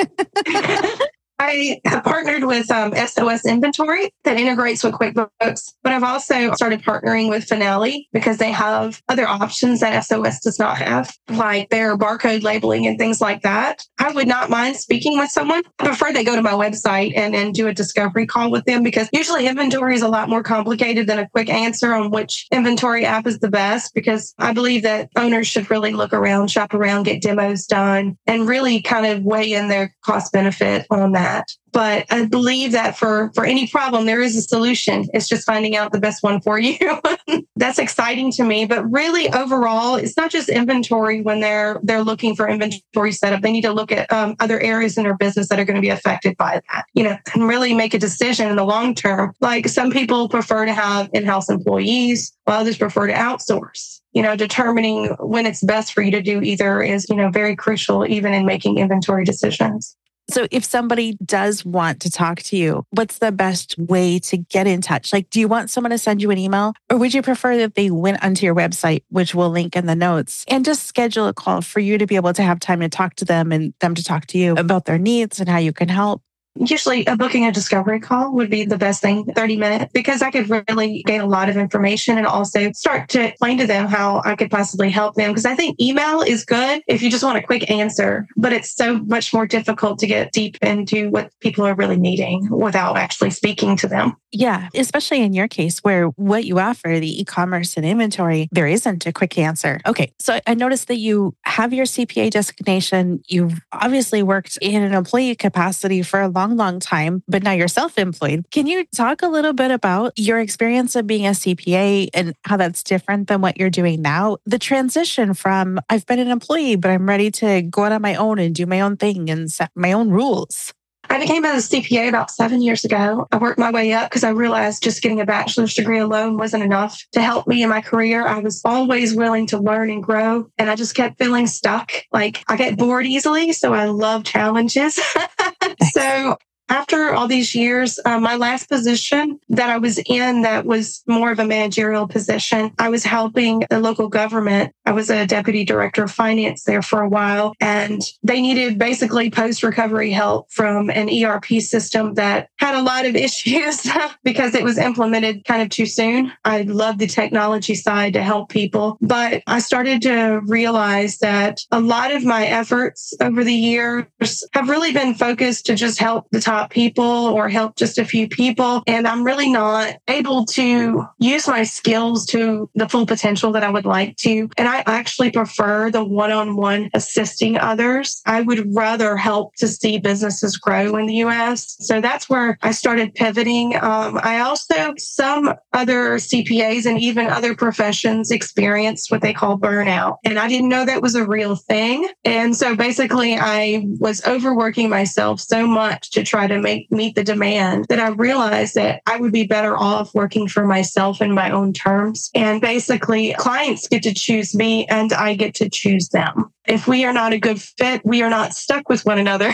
I 1.39 1.81
have 1.85 2.03
partnered 2.03 2.43
with 2.43 2.69
um, 2.71 2.93
SOS 2.95 3.45
Inventory 3.45 4.13
that 4.23 4.37
integrates 4.37 4.83
with 4.83 4.93
QuickBooks, 4.93 5.73
but 5.83 5.91
I've 5.91 6.03
also 6.03 6.53
started 6.53 6.81
partnering 6.83 7.29
with 7.29 7.45
Finale 7.45 8.07
because 8.13 8.37
they 8.37 8.51
have 8.51 9.01
other 9.09 9.27
options 9.27 9.79
that 9.79 9.99
SOS 10.05 10.39
does 10.39 10.59
not 10.59 10.77
have, 10.77 11.13
like 11.29 11.69
their 11.69 11.97
barcode 11.97 12.43
labeling 12.43 12.87
and 12.87 12.97
things 12.97 13.19
like 13.19 13.41
that. 13.41 13.83
I 13.99 14.11
would 14.11 14.27
not 14.27 14.49
mind 14.49 14.77
speaking 14.77 15.17
with 15.17 15.31
someone. 15.31 15.63
I 15.79 15.85
prefer 15.85 16.13
they 16.13 16.23
go 16.23 16.35
to 16.35 16.41
my 16.41 16.51
website 16.51 17.13
and, 17.15 17.35
and 17.35 17.53
do 17.53 17.67
a 17.67 17.73
discovery 17.73 18.27
call 18.27 18.51
with 18.51 18.65
them 18.65 18.83
because 18.83 19.09
usually 19.11 19.47
inventory 19.47 19.95
is 19.95 20.01
a 20.01 20.07
lot 20.07 20.29
more 20.29 20.43
complicated 20.43 21.07
than 21.07 21.19
a 21.19 21.29
quick 21.29 21.49
answer 21.49 21.93
on 21.93 22.11
which 22.11 22.47
inventory 22.51 23.05
app 23.05 23.27
is 23.27 23.39
the 23.39 23.49
best 23.49 23.93
because 23.93 24.33
I 24.37 24.53
believe 24.53 24.83
that 24.83 25.09
owners 25.17 25.47
should 25.47 25.69
really 25.69 25.93
look 25.93 26.13
around, 26.13 26.51
shop 26.51 26.73
around, 26.73 27.03
get 27.03 27.21
demos 27.21 27.65
done, 27.65 28.17
and 28.27 28.47
really 28.47 28.81
kind 28.81 29.05
of 29.05 29.23
weigh 29.23 29.53
in 29.53 29.67
their 29.67 29.95
cost 30.03 30.31
benefit 30.31 30.85
on 30.89 31.13
that. 31.13 31.22
That. 31.23 31.47
But 31.71 32.05
I 32.11 32.25
believe 32.25 32.71
that 32.73 32.95
for, 32.97 33.31
for 33.33 33.45
any 33.45 33.67
problem, 33.67 34.05
there 34.05 34.21
is 34.21 34.35
a 34.35 34.41
solution. 34.41 35.07
It's 35.13 35.27
just 35.27 35.45
finding 35.45 35.75
out 35.75 35.91
the 35.91 35.99
best 35.99 36.21
one 36.21 36.39
for 36.41 36.59
you. 36.59 36.77
That's 37.55 37.79
exciting 37.79 38.31
to 38.33 38.43
me. 38.43 38.65
But 38.65 38.89
really 38.91 39.27
overall, 39.33 39.95
it's 39.95 40.15
not 40.15 40.29
just 40.29 40.49
inventory 40.49 41.21
when 41.21 41.39
they're, 41.39 41.79
they're 41.81 42.03
looking 42.03 42.35
for 42.35 42.47
inventory 42.47 43.11
setup. 43.11 43.41
They 43.41 43.51
need 43.51 43.61
to 43.61 43.73
look 43.73 43.91
at 43.91 44.11
um, 44.11 44.35
other 44.39 44.59
areas 44.59 44.97
in 44.97 45.03
their 45.03 45.17
business 45.17 45.49
that 45.49 45.59
are 45.59 45.65
going 45.65 45.75
to 45.75 45.81
be 45.81 45.89
affected 45.89 46.37
by 46.37 46.61
that, 46.71 46.85
you 46.93 47.03
know, 47.03 47.17
and 47.33 47.47
really 47.47 47.73
make 47.73 47.95
a 47.95 47.99
decision 47.99 48.49
in 48.49 48.55
the 48.55 48.65
long 48.65 48.93
term. 48.93 49.33
Like 49.39 49.67
some 49.67 49.89
people 49.89 50.29
prefer 50.29 50.65
to 50.65 50.73
have 50.73 51.09
in-house 51.13 51.49
employees, 51.49 52.31
while 52.43 52.59
others 52.59 52.77
prefer 52.77 53.07
to 53.07 53.13
outsource 53.13 54.01
you 54.13 54.21
know, 54.21 54.35
determining 54.35 55.07
when 55.19 55.45
it's 55.45 55.63
best 55.63 55.91
for 55.91 56.01
you 56.01 56.11
to 56.11 56.21
do 56.21 56.41
either 56.41 56.81
is, 56.81 57.07
you 57.09 57.15
know, 57.15 57.29
very 57.29 57.55
crucial 57.55 58.05
even 58.05 58.33
in 58.33 58.45
making 58.45 58.77
inventory 58.77 59.25
decisions. 59.25 59.97
So, 60.29 60.47
if 60.51 60.63
somebody 60.63 61.17
does 61.25 61.65
want 61.65 62.01
to 62.01 62.11
talk 62.11 62.41
to 62.43 62.55
you, 62.55 62.85
what's 62.91 63.17
the 63.17 63.31
best 63.31 63.77
way 63.77 64.19
to 64.19 64.37
get 64.37 64.67
in 64.67 64.81
touch? 64.81 65.11
Like, 65.11 65.29
do 65.29 65.39
you 65.39 65.47
want 65.47 65.69
someone 65.69 65.91
to 65.91 65.97
send 65.97 66.21
you 66.21 66.31
an 66.31 66.37
email 66.37 66.73
or 66.89 66.97
would 66.97 67.13
you 67.13 67.21
prefer 67.21 67.57
that 67.57 67.75
they 67.75 67.91
went 67.91 68.23
onto 68.23 68.45
your 68.45 68.55
website, 68.55 69.03
which 69.09 69.35
we'll 69.35 69.49
link 69.49 69.75
in 69.75 69.85
the 69.85 69.95
notes, 69.95 70.45
and 70.47 70.63
just 70.63 70.85
schedule 70.85 71.27
a 71.27 71.33
call 71.33 71.61
for 71.61 71.79
you 71.79 71.97
to 71.97 72.07
be 72.07 72.15
able 72.15 72.33
to 72.33 72.43
have 72.43 72.59
time 72.59 72.79
to 72.79 72.89
talk 72.89 73.15
to 73.15 73.25
them 73.25 73.51
and 73.51 73.73
them 73.79 73.95
to 73.95 74.03
talk 74.03 74.25
to 74.27 74.37
you 74.37 74.53
about 74.53 74.85
their 74.85 74.97
needs 74.97 75.39
and 75.39 75.49
how 75.49 75.57
you 75.57 75.73
can 75.73 75.89
help? 75.89 76.21
Usually, 76.55 77.05
a 77.05 77.15
booking 77.15 77.45
a 77.45 77.51
discovery 77.51 77.99
call 77.99 78.33
would 78.33 78.49
be 78.49 78.63
the 78.63 78.77
best 78.77 79.01
thing, 79.01 79.25
30 79.25 79.57
minutes, 79.57 79.91
because 79.93 80.21
I 80.21 80.29
could 80.29 80.49
really 80.49 81.03
gain 81.05 81.21
a 81.21 81.25
lot 81.25 81.49
of 81.49 81.57
information 81.57 82.17
and 82.17 82.27
also 82.27 82.71
start 82.73 83.09
to 83.09 83.23
explain 83.23 83.57
to 83.57 83.67
them 83.67 83.87
how 83.87 84.21
I 84.23 84.35
could 84.35 84.51
possibly 84.51 84.89
help 84.89 85.15
them. 85.15 85.31
Because 85.31 85.45
I 85.45 85.55
think 85.55 85.79
email 85.81 86.21
is 86.21 86.45
good 86.45 86.81
if 86.87 87.01
you 87.01 87.09
just 87.09 87.23
want 87.23 87.37
a 87.37 87.41
quick 87.41 87.69
answer, 87.71 88.27
but 88.37 88.53
it's 88.53 88.75
so 88.75 88.99
much 88.99 89.33
more 89.33 89.47
difficult 89.47 89.99
to 89.99 90.07
get 90.07 90.31
deep 90.31 90.57
into 90.61 91.09
what 91.09 91.31
people 91.39 91.65
are 91.65 91.75
really 91.75 91.97
needing 91.97 92.47
without 92.49 92.97
actually 92.97 93.31
speaking 93.31 93.75
to 93.77 93.87
them. 93.87 94.15
Yeah, 94.33 94.69
especially 94.73 95.21
in 95.21 95.33
your 95.33 95.47
case 95.47 95.79
where 95.79 96.07
what 96.07 96.43
you 96.43 96.59
offer, 96.59 96.99
the 96.99 97.21
e 97.21 97.23
commerce 97.23 97.77
and 97.77 97.85
inventory, 97.85 98.49
there 98.51 98.65
isn't 98.65 99.05
a 99.05 99.13
quick 99.13 99.37
answer. 99.37 99.79
Okay, 99.85 100.11
so 100.19 100.39
I 100.47 100.55
noticed 100.55 100.87
that 100.87 100.97
you 100.97 101.35
have 101.43 101.71
your 101.71 101.85
CPA 101.85 102.31
designation. 102.31 103.23
You've 103.27 103.59
obviously 103.71 104.23
worked 104.23 104.57
in 104.59 104.81
an 104.81 104.93
employee 104.93 105.35
capacity 105.35 106.01
for 106.01 106.19
a 106.19 106.27
long 106.27 106.42
long, 106.43 106.57
long 106.57 106.79
time, 106.79 107.23
but 107.27 107.43
now 107.43 107.51
you're 107.51 107.67
self 107.67 107.97
employed. 107.97 108.45
Can 108.51 108.67
you 108.67 108.85
talk 108.95 109.21
a 109.21 109.27
little 109.27 109.53
bit 109.53 109.71
about 109.71 110.17
your 110.17 110.39
experience 110.39 110.95
of 110.95 111.07
being 111.07 111.25
a 111.25 111.31
CPA 111.31 112.09
and 112.13 112.33
how 112.43 112.57
that's 112.57 112.83
different 112.83 113.27
than 113.27 113.41
what 113.41 113.57
you're 113.57 113.69
doing 113.69 114.01
now? 114.01 114.37
The 114.45 114.59
transition 114.59 115.33
from 115.33 115.79
I've 115.89 116.05
been 116.05 116.19
an 116.19 116.29
employee, 116.29 116.75
but 116.75 116.91
I'm 116.91 117.07
ready 117.07 117.31
to 117.31 117.61
go 117.61 117.85
out 117.85 117.91
on 117.91 118.01
my 118.01 118.15
own 118.15 118.39
and 118.39 118.53
do 118.53 118.65
my 118.65 118.81
own 118.81 118.97
thing 118.97 119.29
and 119.29 119.51
set 119.51 119.71
my 119.75 119.93
own 119.93 120.09
rules. 120.09 120.73
I 121.09 121.19
became 121.19 121.43
a 121.43 121.49
CPA 121.49 122.07
about 122.09 122.31
seven 122.31 122.61
years 122.61 122.85
ago. 122.85 123.27
I 123.31 123.37
worked 123.37 123.59
my 123.59 123.71
way 123.71 123.91
up 123.91 124.09
because 124.09 124.23
I 124.23 124.29
realized 124.29 124.81
just 124.81 125.01
getting 125.01 125.19
a 125.19 125.25
bachelor's 125.25 125.73
degree 125.73 125.99
alone 125.99 126.37
wasn't 126.37 126.63
enough 126.63 127.05
to 127.11 127.21
help 127.21 127.45
me 127.45 127.61
in 127.61 127.69
my 127.69 127.81
career. 127.81 128.25
I 128.25 128.39
was 128.39 128.61
always 128.63 129.13
willing 129.13 129.45
to 129.47 129.59
learn 129.59 129.89
and 129.89 130.01
grow, 130.01 130.47
and 130.57 130.69
I 130.69 130.75
just 130.75 130.95
kept 130.95 131.19
feeling 131.19 131.45
stuck. 131.45 131.91
Like 132.11 132.43
I 132.47 132.55
get 132.55 132.77
bored 132.77 133.05
easily, 133.05 133.51
so 133.51 133.73
I 133.73 133.85
love 133.85 134.23
challenges. 134.23 134.99
so 135.81 136.37
after 136.69 137.13
all 137.13 137.27
these 137.27 137.53
years, 137.53 137.99
uh, 138.05 138.19
my 138.19 138.35
last 138.35 138.69
position 138.69 139.39
that 139.49 139.69
I 139.69 139.77
was 139.77 139.99
in 140.05 140.41
that 140.43 140.65
was 140.65 141.03
more 141.07 141.31
of 141.31 141.39
a 141.39 141.45
managerial 141.45 142.07
position, 142.07 142.71
I 142.79 142.89
was 142.89 143.03
helping 143.03 143.63
the 143.69 143.79
local 143.79 144.07
government. 144.07 144.73
I 144.85 144.91
was 144.91 145.09
a 145.09 145.25
deputy 145.25 145.65
director 145.65 146.03
of 146.03 146.11
finance 146.11 146.63
there 146.63 146.81
for 146.81 147.01
a 147.01 147.09
while, 147.09 147.53
and 147.59 148.01
they 148.23 148.41
needed 148.41 148.79
basically 148.79 149.29
post 149.29 149.61
recovery 149.61 150.11
help 150.11 150.51
from 150.51 150.89
an 150.89 151.09
ERP 151.09 151.45
system 151.59 152.13
that 152.15 152.49
had 152.57 152.75
a 152.75 152.81
lot 152.81 153.05
of 153.05 153.15
issues 153.27 153.87
because 154.23 154.55
it 154.55 154.63
was 154.63 154.77
implemented 154.77 155.45
kind 155.45 155.61
of 155.61 155.69
too 155.69 155.85
soon. 155.85 156.31
I 156.45 156.61
love 156.61 156.97
the 156.97 157.07
technology 157.07 157.75
side 157.75 158.13
to 158.13 158.23
help 158.23 158.49
people, 158.49 158.97
but 159.01 159.43
I 159.47 159.59
started 159.59 160.01
to 160.03 160.41
realize 160.45 161.17
that 161.19 161.59
a 161.71 161.79
lot 161.79 162.11
of 162.11 162.23
my 162.23 162.45
efforts 162.45 163.13
over 163.19 163.43
the 163.43 163.53
years 163.53 164.05
have 164.53 164.69
really 164.69 164.93
been 164.93 165.13
focused 165.13 165.65
to 165.67 165.75
just 165.75 165.99
help 165.99 166.27
the 166.31 166.39
top 166.39 166.52
people 166.69 167.03
or 167.03 167.49
help 167.49 167.75
just 167.75 167.97
a 167.97 168.05
few 168.05 168.27
people. 168.27 168.83
And 168.87 169.07
I'm 169.07 169.23
really 169.23 169.51
not 169.51 169.95
able 170.07 170.45
to 170.45 171.05
use 171.19 171.47
my 171.47 171.63
skills 171.63 172.25
to 172.27 172.69
the 172.75 172.89
full 172.89 173.05
potential 173.05 173.51
that 173.51 173.63
I 173.63 173.69
would 173.69 173.85
like 173.85 174.17
to. 174.17 174.49
And 174.57 174.67
I 174.67 174.83
actually 174.85 175.31
prefer 175.31 175.89
the 175.91 176.03
one 176.03 176.31
on 176.31 176.55
one 176.55 176.89
assisting 176.93 177.57
others. 177.57 178.21
I 178.25 178.41
would 178.41 178.73
rather 178.73 179.17
help 179.17 179.55
to 179.55 179.67
see 179.67 179.97
businesses 179.97 180.57
grow 180.57 180.95
in 180.97 181.05
the 181.05 181.15
US. 181.15 181.75
So 181.79 182.01
that's 182.01 182.29
where 182.29 182.57
I 182.61 182.71
started 182.71 183.15
pivoting. 183.15 183.75
Um, 183.75 184.19
I 184.23 184.39
also, 184.39 184.93
some 184.97 185.53
other 185.73 186.15
CPAs 186.15 186.85
and 186.85 186.99
even 186.99 187.27
other 187.27 187.55
professions 187.55 188.31
experienced 188.31 189.11
what 189.11 189.21
they 189.21 189.33
call 189.33 189.57
burnout. 189.57 190.17
And 190.23 190.39
I 190.39 190.47
didn't 190.47 190.69
know 190.69 190.85
that 190.85 191.01
was 191.01 191.15
a 191.15 191.25
real 191.25 191.55
thing. 191.55 192.07
And 192.25 192.55
so 192.55 192.75
basically, 192.75 193.35
I 193.35 193.85
was 193.99 194.25
overworking 194.25 194.89
myself 194.89 195.39
so 195.39 195.67
much 195.67 196.11
to 196.11 196.23
try 196.23 196.42
to 196.47 196.59
make 196.59 196.91
meet 196.91 197.15
the 197.15 197.23
demand 197.23 197.85
that 197.89 197.99
I 197.99 198.09
realized 198.09 198.75
that 198.75 199.01
I 199.05 199.17
would 199.17 199.31
be 199.31 199.45
better 199.45 199.77
off 199.77 200.13
working 200.13 200.47
for 200.47 200.65
myself 200.65 201.21
in 201.21 201.33
my 201.33 201.51
own 201.51 201.73
terms. 201.73 202.29
And 202.33 202.61
basically, 202.61 203.33
clients 203.37 203.87
get 203.87 204.03
to 204.03 204.13
choose 204.13 204.55
me 204.55 204.85
and 204.87 205.13
I 205.13 205.35
get 205.35 205.55
to 205.55 205.69
choose 205.69 206.09
them. 206.09 206.51
If 206.65 206.87
we 206.87 207.03
are 207.03 207.13
not 207.13 207.33
a 207.33 207.39
good 207.39 207.61
fit, 207.61 208.05
we 208.05 208.21
are 208.21 208.29
not 208.29 208.53
stuck 208.53 208.87
with 208.87 209.05
one 209.05 209.19
another. 209.19 209.53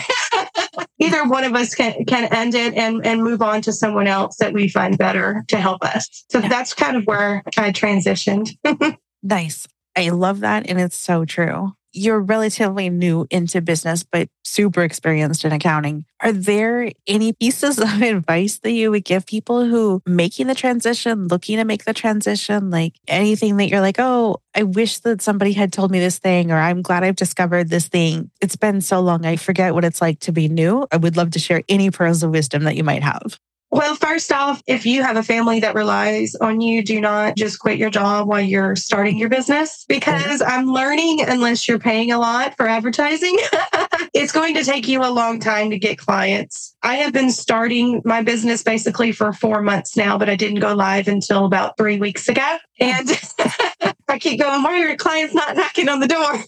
Either 0.99 1.27
one 1.27 1.43
of 1.43 1.55
us 1.55 1.73
can, 1.73 2.05
can 2.05 2.25
end 2.33 2.53
it 2.53 2.75
and, 2.75 3.05
and 3.05 3.23
move 3.23 3.41
on 3.41 3.61
to 3.63 3.73
someone 3.73 4.07
else 4.07 4.37
that 4.37 4.53
we 4.53 4.67
find 4.67 4.97
better 4.97 5.43
to 5.47 5.57
help 5.57 5.83
us. 5.83 6.25
So 6.29 6.39
that's 6.39 6.73
kind 6.73 6.97
of 6.97 7.05
where 7.05 7.43
I 7.57 7.71
transitioned. 7.71 8.51
nice. 9.23 9.67
I 9.95 10.09
love 10.09 10.41
that. 10.41 10.69
And 10.69 10.79
it's 10.79 10.97
so 10.97 11.25
true 11.25 11.73
you're 11.91 12.19
relatively 12.19 12.89
new 12.89 13.27
into 13.29 13.61
business, 13.61 14.03
but 14.03 14.29
super 14.43 14.83
experienced 14.83 15.45
in 15.45 15.51
accounting. 15.51 16.05
Are 16.21 16.31
there 16.31 16.91
any 17.07 17.33
pieces 17.33 17.79
of 17.79 18.01
advice 18.01 18.59
that 18.59 18.71
you 18.71 18.91
would 18.91 19.05
give 19.05 19.25
people 19.25 19.65
who 19.65 20.01
making 20.05 20.47
the 20.47 20.55
transition, 20.55 21.27
looking 21.27 21.57
to 21.57 21.65
make 21.65 21.85
the 21.85 21.93
transition, 21.93 22.69
like 22.69 22.93
anything 23.07 23.57
that 23.57 23.69
you're 23.69 23.81
like, 23.81 23.99
oh, 23.99 24.41
I 24.55 24.63
wish 24.63 24.99
that 24.99 25.21
somebody 25.21 25.53
had 25.53 25.71
told 25.71 25.91
me 25.91 25.99
this 25.99 26.19
thing, 26.19 26.51
or 26.51 26.57
I'm 26.57 26.81
glad 26.81 27.03
I've 27.03 27.15
discovered 27.15 27.69
this 27.69 27.87
thing. 27.87 28.31
It's 28.41 28.55
been 28.55 28.81
so 28.81 28.99
long, 28.99 29.25
I 29.25 29.35
forget 29.35 29.73
what 29.73 29.85
it's 29.85 30.01
like 30.01 30.19
to 30.21 30.31
be 30.31 30.49
new. 30.49 30.87
I 30.91 30.97
would 30.97 31.17
love 31.17 31.31
to 31.31 31.39
share 31.39 31.63
any 31.69 31.91
pearls 31.91 32.23
of 32.23 32.31
wisdom 32.31 32.63
that 32.63 32.75
you 32.75 32.83
might 32.83 33.03
have. 33.03 33.39
Well, 33.71 33.95
first 33.95 34.31
off, 34.31 34.63
if 34.65 34.85
you 34.85 35.03
have 35.03 35.15
a 35.15 35.23
family 35.23 35.59
that 35.59 35.75
relies 35.75 36.33
on 36.35 36.59
you, 36.59 36.83
do 36.83 36.99
not 36.99 37.35
just 37.35 37.59
quit 37.59 37.77
your 37.77 37.91
job 37.91 38.27
while 38.27 38.41
you're 38.41 38.75
starting 38.75 39.17
your 39.17 39.29
business 39.29 39.85
mm-hmm. 39.85 39.99
because 39.99 40.41
I'm 40.41 40.67
learning 40.67 41.21
unless 41.21 41.67
you're 41.67 41.79
paying 41.79 42.11
a 42.11 42.17
lot 42.17 42.57
for 42.57 42.67
advertising, 42.67 43.37
it's 44.13 44.31
going 44.31 44.55
to 44.55 44.63
take 44.63 44.87
you 44.87 45.03
a 45.03 45.11
long 45.11 45.39
time 45.39 45.69
to 45.69 45.77
get 45.77 45.99
clients. 45.99 46.75
I 46.81 46.95
have 46.95 47.13
been 47.13 47.31
starting 47.31 48.01
my 48.05 48.23
business 48.23 48.63
basically 48.63 49.11
for 49.11 49.33
four 49.33 49.61
months 49.61 49.95
now, 49.95 50.17
but 50.17 50.29
I 50.29 50.35
didn't 50.35 50.61
go 50.61 50.73
live 50.73 51.07
until 51.07 51.45
about 51.45 51.77
three 51.77 51.99
weeks 51.99 52.27
ago. 52.27 52.57
Hmm. 52.79 52.85
And 52.85 53.09
I 54.09 54.19
keep 54.19 54.39
going, 54.39 54.63
why 54.63 54.79
are 54.79 54.87
your 54.87 54.95
clients 54.95 55.33
not 55.33 55.55
knocking 55.55 55.89
on 55.89 55.99
the 55.99 56.07
door? 56.07 56.43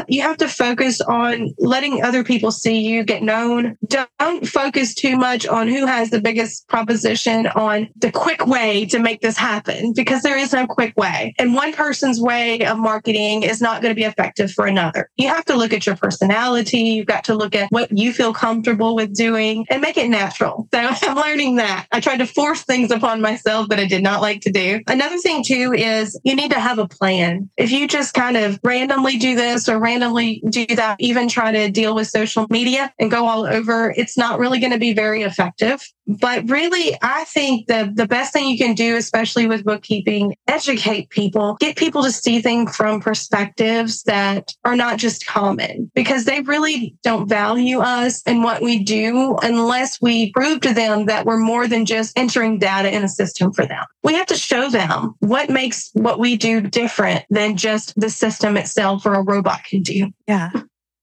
you 0.08 0.22
have 0.22 0.36
to 0.38 0.48
focus 0.48 1.00
on 1.00 1.54
letting 1.58 2.02
other 2.02 2.24
people 2.24 2.50
see 2.50 2.80
you 2.80 3.04
get 3.04 3.22
known. 3.22 3.76
Don't 3.86 4.48
focus 4.48 4.94
too 4.94 5.16
much 5.16 5.46
on 5.46 5.68
who 5.68 5.86
has 5.86 6.10
the 6.10 6.20
biggest 6.20 6.66
proposition 6.68 7.46
on 7.48 7.88
the 7.96 8.10
quick 8.10 8.46
way 8.46 8.86
to 8.86 8.98
make 8.98 9.20
this 9.20 9.36
happen 9.36 9.92
because 9.94 10.22
there 10.22 10.38
is 10.38 10.52
no 10.52 10.66
quick 10.66 10.96
way. 10.96 11.34
And 11.38 11.54
one 11.54 11.72
person's 11.72 12.20
way 12.20 12.64
of 12.64 12.78
marketing 12.78 13.42
is 13.42 13.60
not 13.60 13.82
going 13.82 13.94
to 13.94 13.98
be 13.98 14.04
effective 14.04 14.50
for 14.52 14.66
another. 14.66 15.10
You 15.16 15.28
have 15.28 15.44
to 15.46 15.56
look 15.56 15.72
at 15.72 15.86
your 15.86 15.96
personality. 15.96 16.78
You've 16.78 17.06
got 17.06 17.24
to 17.24 17.34
look 17.34 17.54
at 17.54 17.70
what 17.70 17.96
you 17.96 18.12
feel 18.12 18.32
comfortable 18.32 18.96
with 18.96 19.14
doing 19.14 19.66
and 19.70 19.82
make 19.82 19.96
it 19.96 20.08
natural. 20.08 20.68
So 20.72 20.80
I'm 21.02 21.16
learning 21.16 21.56
that. 21.56 21.86
I 21.92 22.00
tried 22.00 22.18
to 22.18 22.26
force 22.26 22.62
things 22.62 22.90
upon 22.90 23.20
myself 23.20 23.68
that 23.68 23.78
I 23.78 23.86
did 23.86 24.02
not 24.02 24.22
like 24.22 24.40
to 24.42 24.50
do. 24.50 24.80
Another 24.86 25.18
thing 25.18 25.44
too 25.44 25.72
is 25.72 26.18
you 26.24 26.34
need 26.34 26.50
to 26.50 26.60
have 26.60 26.77
have 26.78 26.84
a 26.84 26.88
plan. 26.88 27.50
If 27.56 27.70
you 27.70 27.86
just 27.86 28.14
kind 28.14 28.36
of 28.36 28.58
randomly 28.62 29.18
do 29.18 29.34
this 29.34 29.68
or 29.68 29.78
randomly 29.78 30.42
do 30.48 30.66
that, 30.76 30.96
even 31.00 31.28
try 31.28 31.52
to 31.52 31.70
deal 31.70 31.94
with 31.94 32.08
social 32.08 32.46
media 32.50 32.92
and 32.98 33.10
go 33.10 33.26
all 33.26 33.46
over, 33.46 33.92
it's 33.96 34.16
not 34.16 34.38
really 34.38 34.60
going 34.60 34.72
to 34.72 34.78
be 34.78 34.92
very 34.92 35.22
effective. 35.22 35.82
But 36.08 36.48
really, 36.48 36.96
I 37.02 37.24
think 37.24 37.66
the, 37.66 37.92
the 37.94 38.06
best 38.06 38.32
thing 38.32 38.48
you 38.48 38.56
can 38.56 38.74
do, 38.74 38.96
especially 38.96 39.46
with 39.46 39.64
bookkeeping, 39.64 40.34
educate 40.46 41.10
people, 41.10 41.56
get 41.60 41.76
people 41.76 42.02
to 42.02 42.10
see 42.10 42.40
things 42.40 42.74
from 42.74 43.00
perspectives 43.00 44.02
that 44.04 44.54
are 44.64 44.74
not 44.74 44.98
just 44.98 45.26
common 45.26 45.90
because 45.94 46.24
they 46.24 46.40
really 46.40 46.96
don't 47.02 47.28
value 47.28 47.80
us 47.80 48.22
and 48.24 48.42
what 48.42 48.62
we 48.62 48.82
do 48.82 49.36
unless 49.42 50.00
we 50.00 50.32
prove 50.32 50.62
to 50.62 50.72
them 50.72 51.06
that 51.06 51.26
we're 51.26 51.38
more 51.38 51.68
than 51.68 51.84
just 51.84 52.18
entering 52.18 52.58
data 52.58 52.90
in 52.90 53.04
a 53.04 53.08
system 53.08 53.52
for 53.52 53.66
them. 53.66 53.84
We 54.02 54.14
have 54.14 54.26
to 54.28 54.36
show 54.36 54.70
them 54.70 55.14
what 55.20 55.50
makes 55.50 55.90
what 55.92 56.18
we 56.18 56.36
do 56.36 56.62
different 56.62 57.26
than 57.28 57.56
just 57.56 57.98
the 58.00 58.08
system 58.08 58.56
itself 58.56 59.04
or 59.04 59.14
a 59.14 59.22
robot 59.22 59.64
can 59.64 59.82
do. 59.82 60.10
Yeah. 60.26 60.50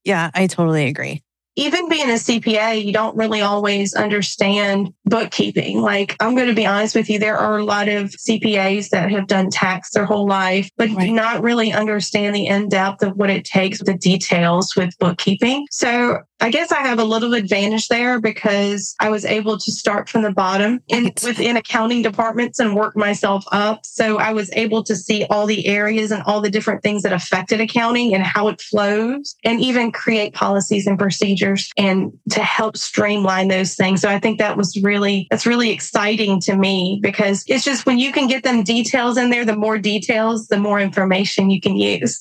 Yeah, 0.04 0.30
I 0.34 0.46
totally 0.46 0.86
agree. 0.86 1.22
Even 1.56 1.88
being 1.88 2.10
a 2.10 2.14
CPA, 2.14 2.84
you 2.84 2.92
don't 2.92 3.16
really 3.16 3.40
always 3.40 3.94
understand 3.94 4.92
bookkeeping. 5.06 5.80
Like, 5.80 6.14
I'm 6.20 6.34
going 6.34 6.48
to 6.48 6.54
be 6.54 6.66
honest 6.66 6.94
with 6.94 7.08
you, 7.08 7.18
there 7.18 7.38
are 7.38 7.56
a 7.56 7.64
lot 7.64 7.88
of 7.88 8.10
CPAs 8.10 8.90
that 8.90 9.10
have 9.10 9.26
done 9.26 9.48
tax 9.48 9.90
their 9.90 10.04
whole 10.04 10.28
life, 10.28 10.70
but 10.76 10.90
right. 10.90 11.10
not 11.10 11.42
really 11.42 11.72
understand 11.72 12.34
the 12.34 12.46
in 12.46 12.68
depth 12.68 13.02
of 13.02 13.16
what 13.16 13.30
it 13.30 13.44
takes, 13.44 13.82
the 13.82 13.94
details 13.94 14.76
with 14.76 14.96
bookkeeping. 14.98 15.66
So 15.70 16.18
I 16.38 16.50
guess 16.50 16.70
I 16.70 16.80
have 16.80 16.98
a 16.98 17.04
little 17.04 17.32
advantage 17.32 17.88
there 17.88 18.20
because 18.20 18.94
I 19.00 19.08
was 19.08 19.24
able 19.24 19.56
to 19.56 19.72
start 19.72 20.08
from 20.08 20.22
the 20.22 20.32
bottom 20.32 20.80
in 20.88 21.04
within 21.24 21.56
accounting 21.56 22.02
departments 22.02 22.58
and 22.58 22.76
work 22.76 22.94
myself 22.94 23.44
up. 23.52 23.86
So 23.86 24.18
I 24.18 24.32
was 24.32 24.50
able 24.52 24.82
to 24.84 24.94
see 24.94 25.24
all 25.30 25.46
the 25.46 25.66
areas 25.66 26.10
and 26.10 26.22
all 26.24 26.42
the 26.42 26.50
different 26.50 26.82
things 26.82 27.02
that 27.04 27.12
affected 27.12 27.60
accounting 27.60 28.14
and 28.14 28.22
how 28.22 28.48
it 28.48 28.60
flows 28.60 29.34
and 29.44 29.60
even 29.60 29.90
create 29.92 30.34
policies 30.34 30.86
and 30.86 30.98
procedures 30.98 31.70
and 31.78 32.12
to 32.30 32.40
help 32.40 32.76
streamline 32.76 33.48
those 33.48 33.74
things. 33.74 34.02
So 34.02 34.10
I 34.10 34.18
think 34.18 34.38
that 34.38 34.58
was 34.58 34.78
really 34.82 35.26
that's 35.30 35.46
really 35.46 35.70
exciting 35.70 36.40
to 36.42 36.56
me 36.56 37.00
because 37.02 37.44
it's 37.46 37.64
just 37.64 37.86
when 37.86 37.98
you 37.98 38.12
can 38.12 38.28
get 38.28 38.44
them 38.44 38.62
details 38.62 39.16
in 39.16 39.30
there, 39.30 39.46
the 39.46 39.56
more 39.56 39.78
details, 39.78 40.48
the 40.48 40.58
more 40.58 40.80
information 40.80 41.48
you 41.48 41.62
can 41.62 41.76
use. 41.76 42.20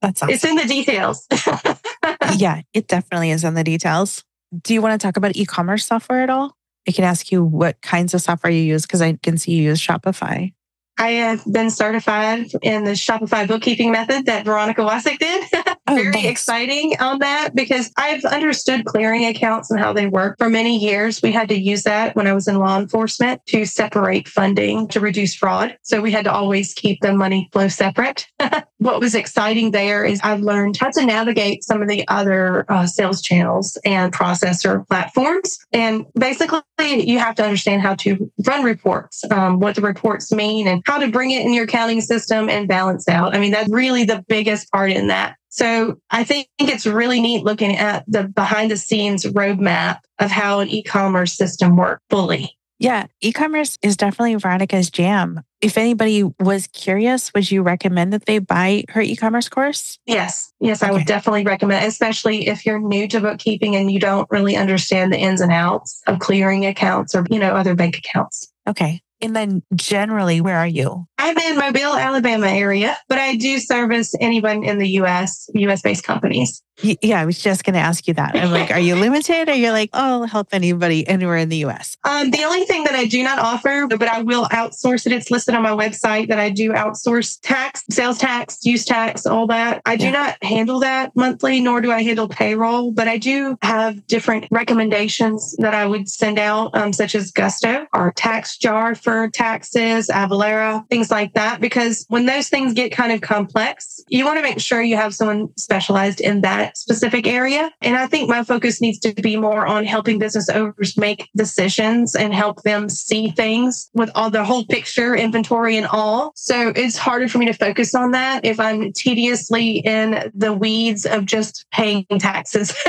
That's 0.00 0.22
awesome. 0.22 0.32
It's 0.32 0.44
in 0.44 0.54
the 0.54 0.64
details. 0.64 1.26
yeah, 2.36 2.62
it 2.72 2.88
definitely 2.88 3.30
is 3.30 3.44
in 3.44 3.54
the 3.54 3.64
details. 3.64 4.24
Do 4.62 4.74
you 4.74 4.82
want 4.82 4.98
to 4.98 5.04
talk 5.04 5.16
about 5.16 5.36
e 5.36 5.44
commerce 5.44 5.86
software 5.86 6.22
at 6.22 6.30
all? 6.30 6.54
I 6.86 6.92
can 6.92 7.04
ask 7.04 7.30
you 7.30 7.44
what 7.44 7.80
kinds 7.82 8.14
of 8.14 8.22
software 8.22 8.52
you 8.52 8.62
use 8.62 8.82
because 8.82 9.02
I 9.02 9.18
can 9.22 9.36
see 9.36 9.52
you 9.52 9.64
use 9.64 9.80
Shopify. 9.80 10.52
I 10.98 11.10
have 11.10 11.44
been 11.50 11.70
certified 11.70 12.50
in 12.62 12.84
the 12.84 12.92
Shopify 12.92 13.46
bookkeeping 13.46 13.92
method 13.92 14.26
that 14.26 14.44
Veronica 14.44 14.82
Wasek 14.82 15.18
did. 15.18 15.44
Oh, 15.90 15.94
Very 15.94 16.12
thanks. 16.12 16.28
exciting 16.28 16.96
on 17.00 17.18
that 17.20 17.54
because 17.54 17.90
I've 17.96 18.22
understood 18.26 18.84
clearing 18.84 19.24
accounts 19.24 19.70
and 19.70 19.80
how 19.80 19.94
they 19.94 20.06
work 20.06 20.36
for 20.36 20.50
many 20.50 20.76
years. 20.76 21.22
We 21.22 21.32
had 21.32 21.48
to 21.48 21.58
use 21.58 21.84
that 21.84 22.14
when 22.14 22.26
I 22.26 22.34
was 22.34 22.46
in 22.46 22.58
law 22.58 22.78
enforcement 22.78 23.40
to 23.46 23.64
separate 23.64 24.28
funding 24.28 24.86
to 24.88 25.00
reduce 25.00 25.34
fraud. 25.34 25.78
So 25.80 26.02
we 26.02 26.12
had 26.12 26.24
to 26.24 26.30
always 26.30 26.74
keep 26.74 27.00
the 27.00 27.14
money 27.14 27.48
flow 27.52 27.68
separate. 27.68 28.26
what 28.78 29.00
was 29.00 29.14
exciting 29.14 29.70
there 29.70 30.04
is 30.04 30.20
I've 30.22 30.40
learned 30.40 30.76
how 30.76 30.90
to 30.90 31.06
navigate 31.06 31.64
some 31.64 31.80
of 31.80 31.88
the 31.88 32.06
other 32.08 32.70
uh, 32.70 32.84
sales 32.84 33.22
channels 33.22 33.78
and 33.86 34.12
processor 34.12 34.86
platforms. 34.88 35.58
And 35.72 36.04
basically, 36.18 36.60
you 36.78 37.18
have 37.18 37.34
to 37.36 37.44
understand 37.44 37.80
how 37.80 37.94
to 37.96 38.30
run 38.46 38.62
reports, 38.62 39.24
um, 39.30 39.58
what 39.58 39.74
the 39.74 39.80
reports 39.80 40.30
mean, 40.32 40.68
and 40.68 40.84
how 40.88 40.98
to 40.98 41.08
bring 41.08 41.30
it 41.30 41.44
in 41.44 41.52
your 41.52 41.64
accounting 41.64 42.00
system 42.00 42.48
and 42.48 42.66
balance 42.66 43.08
out. 43.10 43.36
I 43.36 43.38
mean, 43.38 43.52
that's 43.52 43.68
really 43.70 44.04
the 44.04 44.24
biggest 44.26 44.72
part 44.72 44.90
in 44.90 45.08
that. 45.08 45.36
So 45.50 46.00
I 46.10 46.24
think 46.24 46.48
it's 46.58 46.86
really 46.86 47.20
neat 47.20 47.44
looking 47.44 47.76
at 47.76 48.04
the 48.08 48.24
behind 48.24 48.70
the 48.70 48.76
scenes 48.78 49.24
roadmap 49.24 49.98
of 50.18 50.30
how 50.30 50.60
an 50.60 50.68
e-commerce 50.68 51.36
system 51.36 51.76
works 51.76 52.02
fully. 52.08 52.56
Yeah, 52.78 53.06
e-commerce 53.20 53.76
is 53.82 53.96
definitely 53.96 54.36
Veronica's 54.36 54.88
jam. 54.88 55.42
If 55.60 55.76
anybody 55.76 56.22
was 56.40 56.68
curious, 56.68 57.34
would 57.34 57.50
you 57.50 57.62
recommend 57.62 58.12
that 58.14 58.24
they 58.24 58.38
buy 58.38 58.84
her 58.90 59.02
e-commerce 59.02 59.48
course? 59.48 59.98
Yes. 60.06 60.52
Yes, 60.60 60.82
okay. 60.82 60.90
I 60.90 60.94
would 60.94 61.04
definitely 61.04 61.44
recommend, 61.44 61.84
especially 61.84 62.48
if 62.48 62.64
you're 62.64 62.78
new 62.78 63.08
to 63.08 63.20
bookkeeping 63.20 63.76
and 63.76 63.90
you 63.90 64.00
don't 64.00 64.30
really 64.30 64.56
understand 64.56 65.12
the 65.12 65.18
ins 65.18 65.40
and 65.42 65.52
outs 65.52 66.00
of 66.06 66.20
clearing 66.20 66.64
accounts 66.64 67.14
or, 67.14 67.26
you 67.28 67.38
know, 67.38 67.54
other 67.54 67.74
bank 67.74 67.98
accounts. 67.98 68.50
Okay. 68.66 69.02
And 69.20 69.34
then 69.34 69.62
generally, 69.74 70.40
where 70.40 70.56
are 70.58 70.66
you? 70.66 71.07
I'm 71.18 71.36
in 71.36 71.58
Mobile, 71.58 71.96
Alabama 71.96 72.48
area, 72.48 72.96
but 73.08 73.18
I 73.18 73.34
do 73.34 73.58
service 73.58 74.14
anyone 74.20 74.62
in 74.62 74.78
the 74.78 74.88
US, 75.00 75.50
US 75.52 75.82
based 75.82 76.04
companies. 76.04 76.62
Yeah, 76.80 77.20
I 77.20 77.26
was 77.26 77.42
just 77.42 77.64
going 77.64 77.74
to 77.74 77.80
ask 77.80 78.06
you 78.06 78.14
that. 78.14 78.36
I'm 78.36 78.52
like, 78.52 78.70
are 78.70 78.78
you 78.78 78.94
limited 79.00 79.48
or 79.48 79.54
you're 79.54 79.72
like, 79.72 79.90
oh, 79.92 80.22
I'll 80.22 80.26
help 80.26 80.48
anybody 80.52 81.06
anywhere 81.08 81.38
in 81.38 81.48
the 81.48 81.64
US? 81.64 81.96
Um, 82.04 82.30
the 82.30 82.44
only 82.44 82.64
thing 82.66 82.84
that 82.84 82.94
I 82.94 83.04
do 83.04 83.22
not 83.22 83.40
offer, 83.40 83.88
but 83.88 84.04
I 84.04 84.22
will 84.22 84.44
outsource 84.46 85.04
it. 85.06 85.12
It's 85.12 85.30
listed 85.30 85.56
on 85.56 85.62
my 85.62 85.70
website 85.70 86.28
that 86.28 86.38
I 86.38 86.50
do 86.50 86.70
outsource 86.70 87.40
tax, 87.42 87.82
sales 87.90 88.18
tax, 88.18 88.64
use 88.64 88.84
tax, 88.84 89.26
all 89.26 89.48
that. 89.48 89.82
I 89.86 89.96
do 89.96 90.06
yeah. 90.06 90.10
not 90.12 90.44
handle 90.44 90.78
that 90.80 91.14
monthly, 91.16 91.60
nor 91.60 91.80
do 91.80 91.90
I 91.90 92.02
handle 92.02 92.28
payroll, 92.28 92.92
but 92.92 93.08
I 93.08 93.18
do 93.18 93.58
have 93.62 94.06
different 94.06 94.46
recommendations 94.52 95.56
that 95.58 95.74
I 95.74 95.84
would 95.84 96.08
send 96.08 96.38
out, 96.38 96.76
um, 96.76 96.92
such 96.92 97.16
as 97.16 97.32
Gusto, 97.32 97.86
our 97.92 98.12
TaxJar 98.12 98.96
for 98.96 99.28
taxes, 99.30 100.08
Avalara, 100.08 100.88
things 100.88 101.07
like 101.10 101.34
that. 101.34 101.60
Because 101.60 102.04
when 102.08 102.26
those 102.26 102.48
things 102.48 102.74
get 102.74 102.92
kind 102.92 103.12
of 103.12 103.20
complex, 103.20 104.00
you 104.08 104.24
want 104.24 104.38
to 104.38 104.42
make 104.42 104.60
sure 104.60 104.82
you 104.82 104.96
have 104.96 105.14
someone 105.14 105.48
specialized 105.56 106.20
in 106.20 106.40
that 106.42 106.76
specific 106.76 107.26
area. 107.26 107.70
And 107.82 107.96
I 107.96 108.06
think 108.06 108.28
my 108.28 108.44
focus 108.44 108.80
needs 108.80 108.98
to 109.00 109.14
be 109.14 109.36
more 109.36 109.66
on 109.66 109.84
helping 109.84 110.18
business 110.18 110.48
owners 110.48 110.96
make 110.96 111.28
decisions 111.36 112.14
and 112.14 112.32
help 112.34 112.62
them 112.62 112.88
see 112.88 113.30
things 113.30 113.90
with 113.94 114.10
all 114.14 114.30
the 114.30 114.44
whole 114.44 114.64
picture, 114.66 115.14
inventory 115.14 115.76
and 115.76 115.86
all. 115.86 116.32
So 116.34 116.72
it's 116.74 116.96
harder 116.96 117.28
for 117.28 117.38
me 117.38 117.46
to 117.46 117.52
focus 117.52 117.94
on 117.94 118.12
that 118.12 118.44
if 118.44 118.60
I'm 118.60 118.92
tediously 118.92 119.78
in 119.78 120.30
the 120.34 120.52
weeds 120.52 121.06
of 121.06 121.24
just 121.24 121.66
paying 121.72 122.06
taxes 122.18 122.74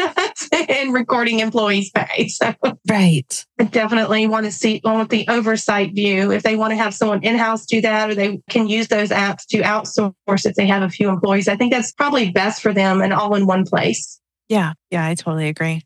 and 0.70 0.94
recording 0.94 1.40
employees' 1.40 1.92
pay. 1.92 2.30
So 2.40 2.54
right. 2.90 3.46
I 3.60 3.64
definitely 3.66 4.28
want 4.28 4.46
to 4.46 4.52
see 4.52 4.82
want 4.84 5.10
the 5.10 5.28
oversight 5.28 5.94
view. 5.94 6.32
If 6.32 6.44
they 6.44 6.56
want 6.56 6.72
to 6.72 6.78
have 6.78 6.94
someone 6.94 7.24
in-house 7.24 7.66
do 7.66 7.82
that 7.82 8.10
or 8.10 8.16
they 8.16 8.40
can 8.50 8.68
use 8.68 8.88
those 8.88 9.10
apps 9.10 9.46
to 9.50 9.60
outsource 9.60 10.46
if 10.46 10.56
they 10.56 10.68
have 10.68 10.84
a 10.84 10.90
few 10.90 11.10
employees, 11.10 11.48
I 11.48 11.56
think 11.56 11.74
that's 11.74 11.92
probably 11.92 12.32
best 12.32 12.62
for 12.62 12.74
them 12.74 13.02
and 13.02 13.14
all 13.14 13.36
in 13.36 13.46
one 13.46 13.66
place. 13.66 14.22
Yeah. 14.48 14.74
Yeah, 14.90 15.06
I 15.06 15.16
totally 15.16 15.50
agree. 15.50 15.84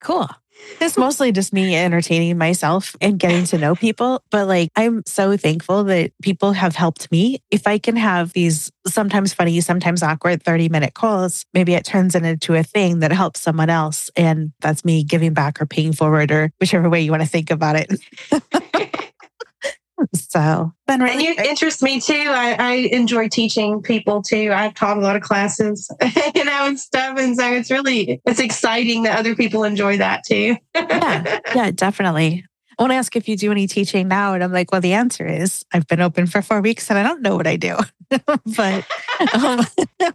Cool. 0.00 0.28
It's 0.80 0.96
mostly 0.96 1.32
just 1.32 1.52
me 1.52 1.76
entertaining 1.76 2.38
myself 2.38 2.96
and 3.00 3.18
getting 3.18 3.44
to 3.46 3.58
know 3.58 3.74
people. 3.74 4.22
But 4.30 4.48
like, 4.48 4.70
I'm 4.76 5.02
so 5.06 5.36
thankful 5.36 5.84
that 5.84 6.12
people 6.22 6.52
have 6.52 6.76
helped 6.76 7.10
me. 7.10 7.38
If 7.50 7.66
I 7.66 7.78
can 7.78 7.96
have 7.96 8.32
these 8.32 8.70
sometimes 8.86 9.32
funny, 9.32 9.60
sometimes 9.60 10.02
awkward 10.02 10.42
30 10.42 10.68
minute 10.68 10.94
calls, 10.94 11.44
maybe 11.54 11.74
it 11.74 11.84
turns 11.84 12.14
into 12.14 12.54
a 12.54 12.62
thing 12.62 13.00
that 13.00 13.12
helps 13.12 13.40
someone 13.40 13.70
else. 13.70 14.10
And 14.16 14.52
that's 14.60 14.84
me 14.84 15.04
giving 15.04 15.32
back 15.32 15.60
or 15.60 15.66
paying 15.66 15.92
forward 15.92 16.30
or 16.30 16.52
whichever 16.60 16.88
way 16.88 17.00
you 17.00 17.10
want 17.10 17.22
to 17.22 17.28
think 17.28 17.50
about 17.50 17.76
it. 17.76 18.90
So, 20.14 20.72
been 20.86 21.00
really 21.00 21.28
and 21.28 21.38
you 21.38 21.44
interest 21.44 21.82
me 21.82 22.00
too. 22.00 22.26
I, 22.28 22.56
I 22.58 22.72
enjoy 22.92 23.28
teaching 23.28 23.80
people 23.82 24.22
too. 24.22 24.52
I've 24.52 24.74
taught 24.74 24.96
a 24.96 25.00
lot 25.00 25.16
of 25.16 25.22
classes, 25.22 25.88
you 26.34 26.44
know, 26.44 26.66
and 26.66 26.78
stuff. 26.78 27.18
And 27.18 27.36
so 27.36 27.52
it's 27.52 27.70
really, 27.70 28.20
it's 28.26 28.40
exciting 28.40 29.04
that 29.04 29.18
other 29.18 29.34
people 29.34 29.64
enjoy 29.64 29.98
that 29.98 30.24
too. 30.24 30.56
yeah. 30.74 31.38
Yeah, 31.54 31.70
definitely. 31.70 32.44
I 32.78 32.82
want 32.82 32.92
to 32.92 32.96
ask 32.96 33.16
if 33.16 33.28
you 33.28 33.36
do 33.36 33.50
any 33.50 33.66
teaching 33.66 34.08
now. 34.08 34.34
And 34.34 34.42
I'm 34.42 34.52
like, 34.52 34.72
well, 34.72 34.80
the 34.80 34.92
answer 34.92 35.26
is 35.26 35.64
I've 35.72 35.86
been 35.86 36.00
open 36.00 36.26
for 36.26 36.42
four 36.42 36.60
weeks 36.60 36.90
and 36.90 36.98
I 36.98 37.02
don't 37.02 37.22
know 37.22 37.36
what 37.36 37.46
I 37.46 37.56
do. 37.56 37.76
but 38.56 38.86
um, 39.34 39.66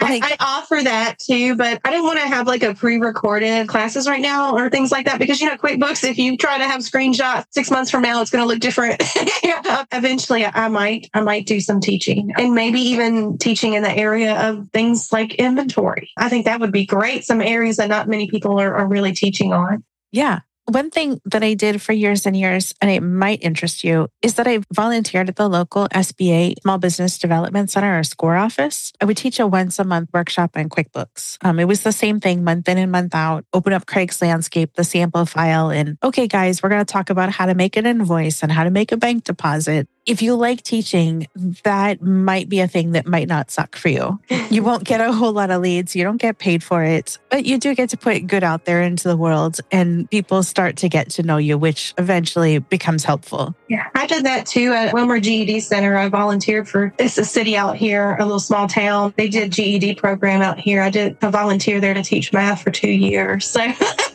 like, 0.00 0.02
I, 0.02 0.20
I, 0.22 0.36
offer 0.40 0.80
that 0.82 1.18
too, 1.18 1.56
but 1.56 1.80
I 1.84 1.90
didn't 1.90 2.04
want 2.04 2.18
to 2.20 2.26
have 2.26 2.46
like 2.46 2.62
a 2.62 2.74
pre-recorded 2.74 3.68
classes 3.68 4.08
right 4.08 4.20
now 4.20 4.54
or 4.54 4.68
things 4.70 4.90
like 4.90 5.06
that 5.06 5.18
because 5.18 5.40
you 5.40 5.48
know 5.48 5.56
QuickBooks. 5.56 6.08
If 6.08 6.18
you 6.18 6.36
try 6.36 6.58
to 6.58 6.64
have 6.64 6.80
screenshots 6.80 7.46
six 7.50 7.70
months 7.70 7.90
from 7.90 8.02
now, 8.02 8.20
it's 8.20 8.30
going 8.30 8.42
to 8.42 8.48
look 8.48 8.60
different. 8.60 9.02
Eventually, 9.92 10.44
I 10.44 10.68
might 10.68 11.08
I 11.14 11.20
might 11.20 11.46
do 11.46 11.60
some 11.60 11.80
teaching 11.80 12.32
and 12.36 12.54
maybe 12.54 12.80
even 12.80 13.38
teaching 13.38 13.74
in 13.74 13.82
the 13.82 13.92
area 13.92 14.48
of 14.48 14.68
things 14.72 15.12
like 15.12 15.34
inventory. 15.34 16.10
I 16.16 16.28
think 16.28 16.44
that 16.44 16.60
would 16.60 16.72
be 16.72 16.86
great. 16.86 17.24
Some 17.24 17.40
areas 17.40 17.76
that 17.76 17.88
not 17.88 18.08
many 18.08 18.28
people 18.28 18.60
are, 18.60 18.74
are 18.74 18.86
really 18.86 19.12
teaching 19.12 19.52
on. 19.52 19.84
Yeah, 20.10 20.40
one 20.68 20.90
thing 20.90 21.20
that 21.24 21.42
I 21.42 21.54
did 21.54 21.80
for 21.80 21.92
years 21.92 22.26
and 22.26 22.36
years, 22.36 22.74
and 22.80 22.90
it 22.90 23.00
might 23.00 23.42
interest 23.42 23.84
you, 23.84 24.08
is 24.22 24.34
that 24.34 24.46
I 24.46 24.60
volunteered 24.72 25.28
at 25.28 25.36
the 25.36 25.48
local 25.48 25.88
SBA 25.88 26.60
Small 26.60 26.78
Business 26.78 27.18
Development 27.18 27.70
Center 27.70 27.98
or 27.98 28.04
SCORE 28.04 28.36
office. 28.36 28.92
I 29.00 29.06
would 29.06 29.16
teach 29.16 29.40
a 29.40 29.46
once 29.46 29.78
a 29.78 29.84
month 29.84 30.10
workshop 30.12 30.52
on 30.56 30.68
QuickBooks. 30.68 31.38
Um, 31.42 31.58
it 31.58 31.66
was 31.66 31.82
the 31.82 31.92
same 31.92 32.20
thing 32.20 32.44
month 32.44 32.68
in 32.68 32.76
and 32.76 32.92
month 32.92 33.14
out. 33.14 33.44
Open 33.52 33.72
up 33.72 33.86
Craig's 33.86 34.20
Landscape, 34.20 34.74
the 34.74 34.84
sample 34.84 35.24
file, 35.24 35.70
and 35.70 35.96
okay, 36.02 36.28
guys, 36.28 36.62
we're 36.62 36.68
going 36.68 36.84
to 36.84 36.92
talk 36.92 37.10
about 37.10 37.30
how 37.30 37.46
to 37.46 37.54
make 37.54 37.76
an 37.76 37.86
invoice 37.86 38.42
and 38.42 38.52
how 38.52 38.64
to 38.64 38.70
make 38.70 38.92
a 38.92 38.96
bank 38.96 39.24
deposit 39.24 39.88
if 40.08 40.22
you 40.22 40.34
like 40.34 40.62
teaching, 40.62 41.28
that 41.64 42.00
might 42.00 42.48
be 42.48 42.60
a 42.60 42.66
thing 42.66 42.92
that 42.92 43.06
might 43.06 43.28
not 43.28 43.50
suck 43.50 43.76
for 43.76 43.90
you. 43.90 44.18
You 44.48 44.62
won't 44.62 44.84
get 44.84 45.02
a 45.02 45.12
whole 45.12 45.32
lot 45.32 45.50
of 45.50 45.60
leads. 45.60 45.94
You 45.94 46.02
don't 46.02 46.16
get 46.16 46.38
paid 46.38 46.62
for 46.62 46.82
it, 46.82 47.18
but 47.28 47.44
you 47.44 47.58
do 47.58 47.74
get 47.74 47.90
to 47.90 47.98
put 47.98 48.26
good 48.26 48.42
out 48.42 48.64
there 48.64 48.80
into 48.80 49.06
the 49.06 49.16
world 49.16 49.60
and 49.70 50.10
people 50.10 50.42
start 50.42 50.76
to 50.78 50.88
get 50.88 51.10
to 51.10 51.22
know 51.22 51.36
you, 51.36 51.58
which 51.58 51.92
eventually 51.98 52.58
becomes 52.58 53.04
helpful. 53.04 53.54
Yeah, 53.68 53.86
I 53.94 54.06
did 54.06 54.24
that 54.24 54.46
too 54.46 54.72
at 54.72 54.94
Wilmer 54.94 55.20
GED 55.20 55.60
Center. 55.60 55.96
I 55.98 56.08
volunteered 56.08 56.66
for, 56.66 56.94
it's 56.98 57.18
a 57.18 57.24
city 57.24 57.54
out 57.54 57.76
here, 57.76 58.16
a 58.18 58.24
little 58.24 58.40
small 58.40 58.66
town. 58.66 59.12
They 59.18 59.28
did 59.28 59.52
GED 59.52 59.96
program 59.96 60.40
out 60.40 60.58
here. 60.58 60.80
I 60.80 60.88
did 60.88 61.18
a 61.20 61.30
volunteer 61.30 61.80
there 61.80 61.92
to 61.92 62.02
teach 62.02 62.32
math 62.32 62.62
for 62.62 62.70
two 62.70 62.90
years. 62.90 63.46
So 63.46 63.60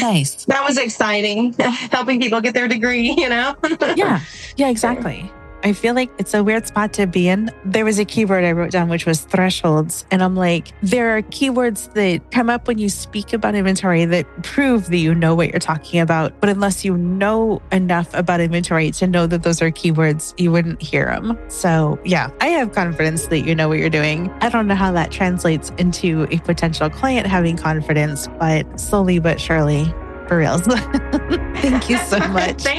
Nice. 0.00 0.44
That 0.46 0.64
was 0.66 0.78
exciting, 0.78 1.52
helping 1.58 2.20
people 2.20 2.40
get 2.40 2.54
their 2.54 2.68
degree, 2.68 3.14
you 3.16 3.28
know? 3.28 3.56
yeah. 3.96 4.20
Yeah, 4.56 4.70
exactly. 4.70 5.30
I 5.64 5.72
feel 5.72 5.94
like 5.94 6.10
it's 6.18 6.34
a 6.34 6.44
weird 6.44 6.66
spot 6.66 6.92
to 6.94 7.06
be 7.06 7.26
in. 7.26 7.50
There 7.64 7.86
was 7.86 7.98
a 7.98 8.04
keyword 8.04 8.44
I 8.44 8.52
wrote 8.52 8.70
down, 8.70 8.90
which 8.90 9.06
was 9.06 9.22
thresholds. 9.22 10.04
And 10.10 10.22
I'm 10.22 10.36
like, 10.36 10.72
there 10.82 11.16
are 11.16 11.22
keywords 11.22 11.92
that 11.94 12.30
come 12.30 12.50
up 12.50 12.68
when 12.68 12.76
you 12.76 12.90
speak 12.90 13.32
about 13.32 13.54
inventory 13.54 14.04
that 14.04 14.26
prove 14.42 14.90
that 14.90 14.98
you 14.98 15.14
know 15.14 15.34
what 15.34 15.48
you're 15.48 15.58
talking 15.58 16.00
about. 16.00 16.38
But 16.38 16.50
unless 16.50 16.84
you 16.84 16.98
know 16.98 17.62
enough 17.72 18.12
about 18.12 18.40
inventory 18.40 18.90
to 18.92 19.06
know 19.06 19.26
that 19.26 19.42
those 19.42 19.62
are 19.62 19.70
keywords, 19.70 20.38
you 20.38 20.52
wouldn't 20.52 20.82
hear 20.82 21.06
them. 21.06 21.38
So, 21.48 21.98
yeah, 22.04 22.30
I 22.42 22.48
have 22.48 22.72
confidence 22.72 23.28
that 23.28 23.40
you 23.40 23.54
know 23.54 23.68
what 23.70 23.78
you're 23.78 23.88
doing. 23.88 24.30
I 24.42 24.50
don't 24.50 24.66
know 24.66 24.74
how 24.74 24.92
that 24.92 25.10
translates 25.10 25.70
into 25.78 26.26
a 26.30 26.38
potential 26.40 26.90
client 26.90 27.26
having 27.26 27.56
confidence, 27.56 28.28
but 28.38 28.78
slowly 28.78 29.18
but 29.18 29.40
surely, 29.40 29.86
for 30.28 30.38
reals. 30.38 30.62
Thank 30.66 31.88
you 31.88 31.96
so 31.98 32.18
much. 32.28 32.64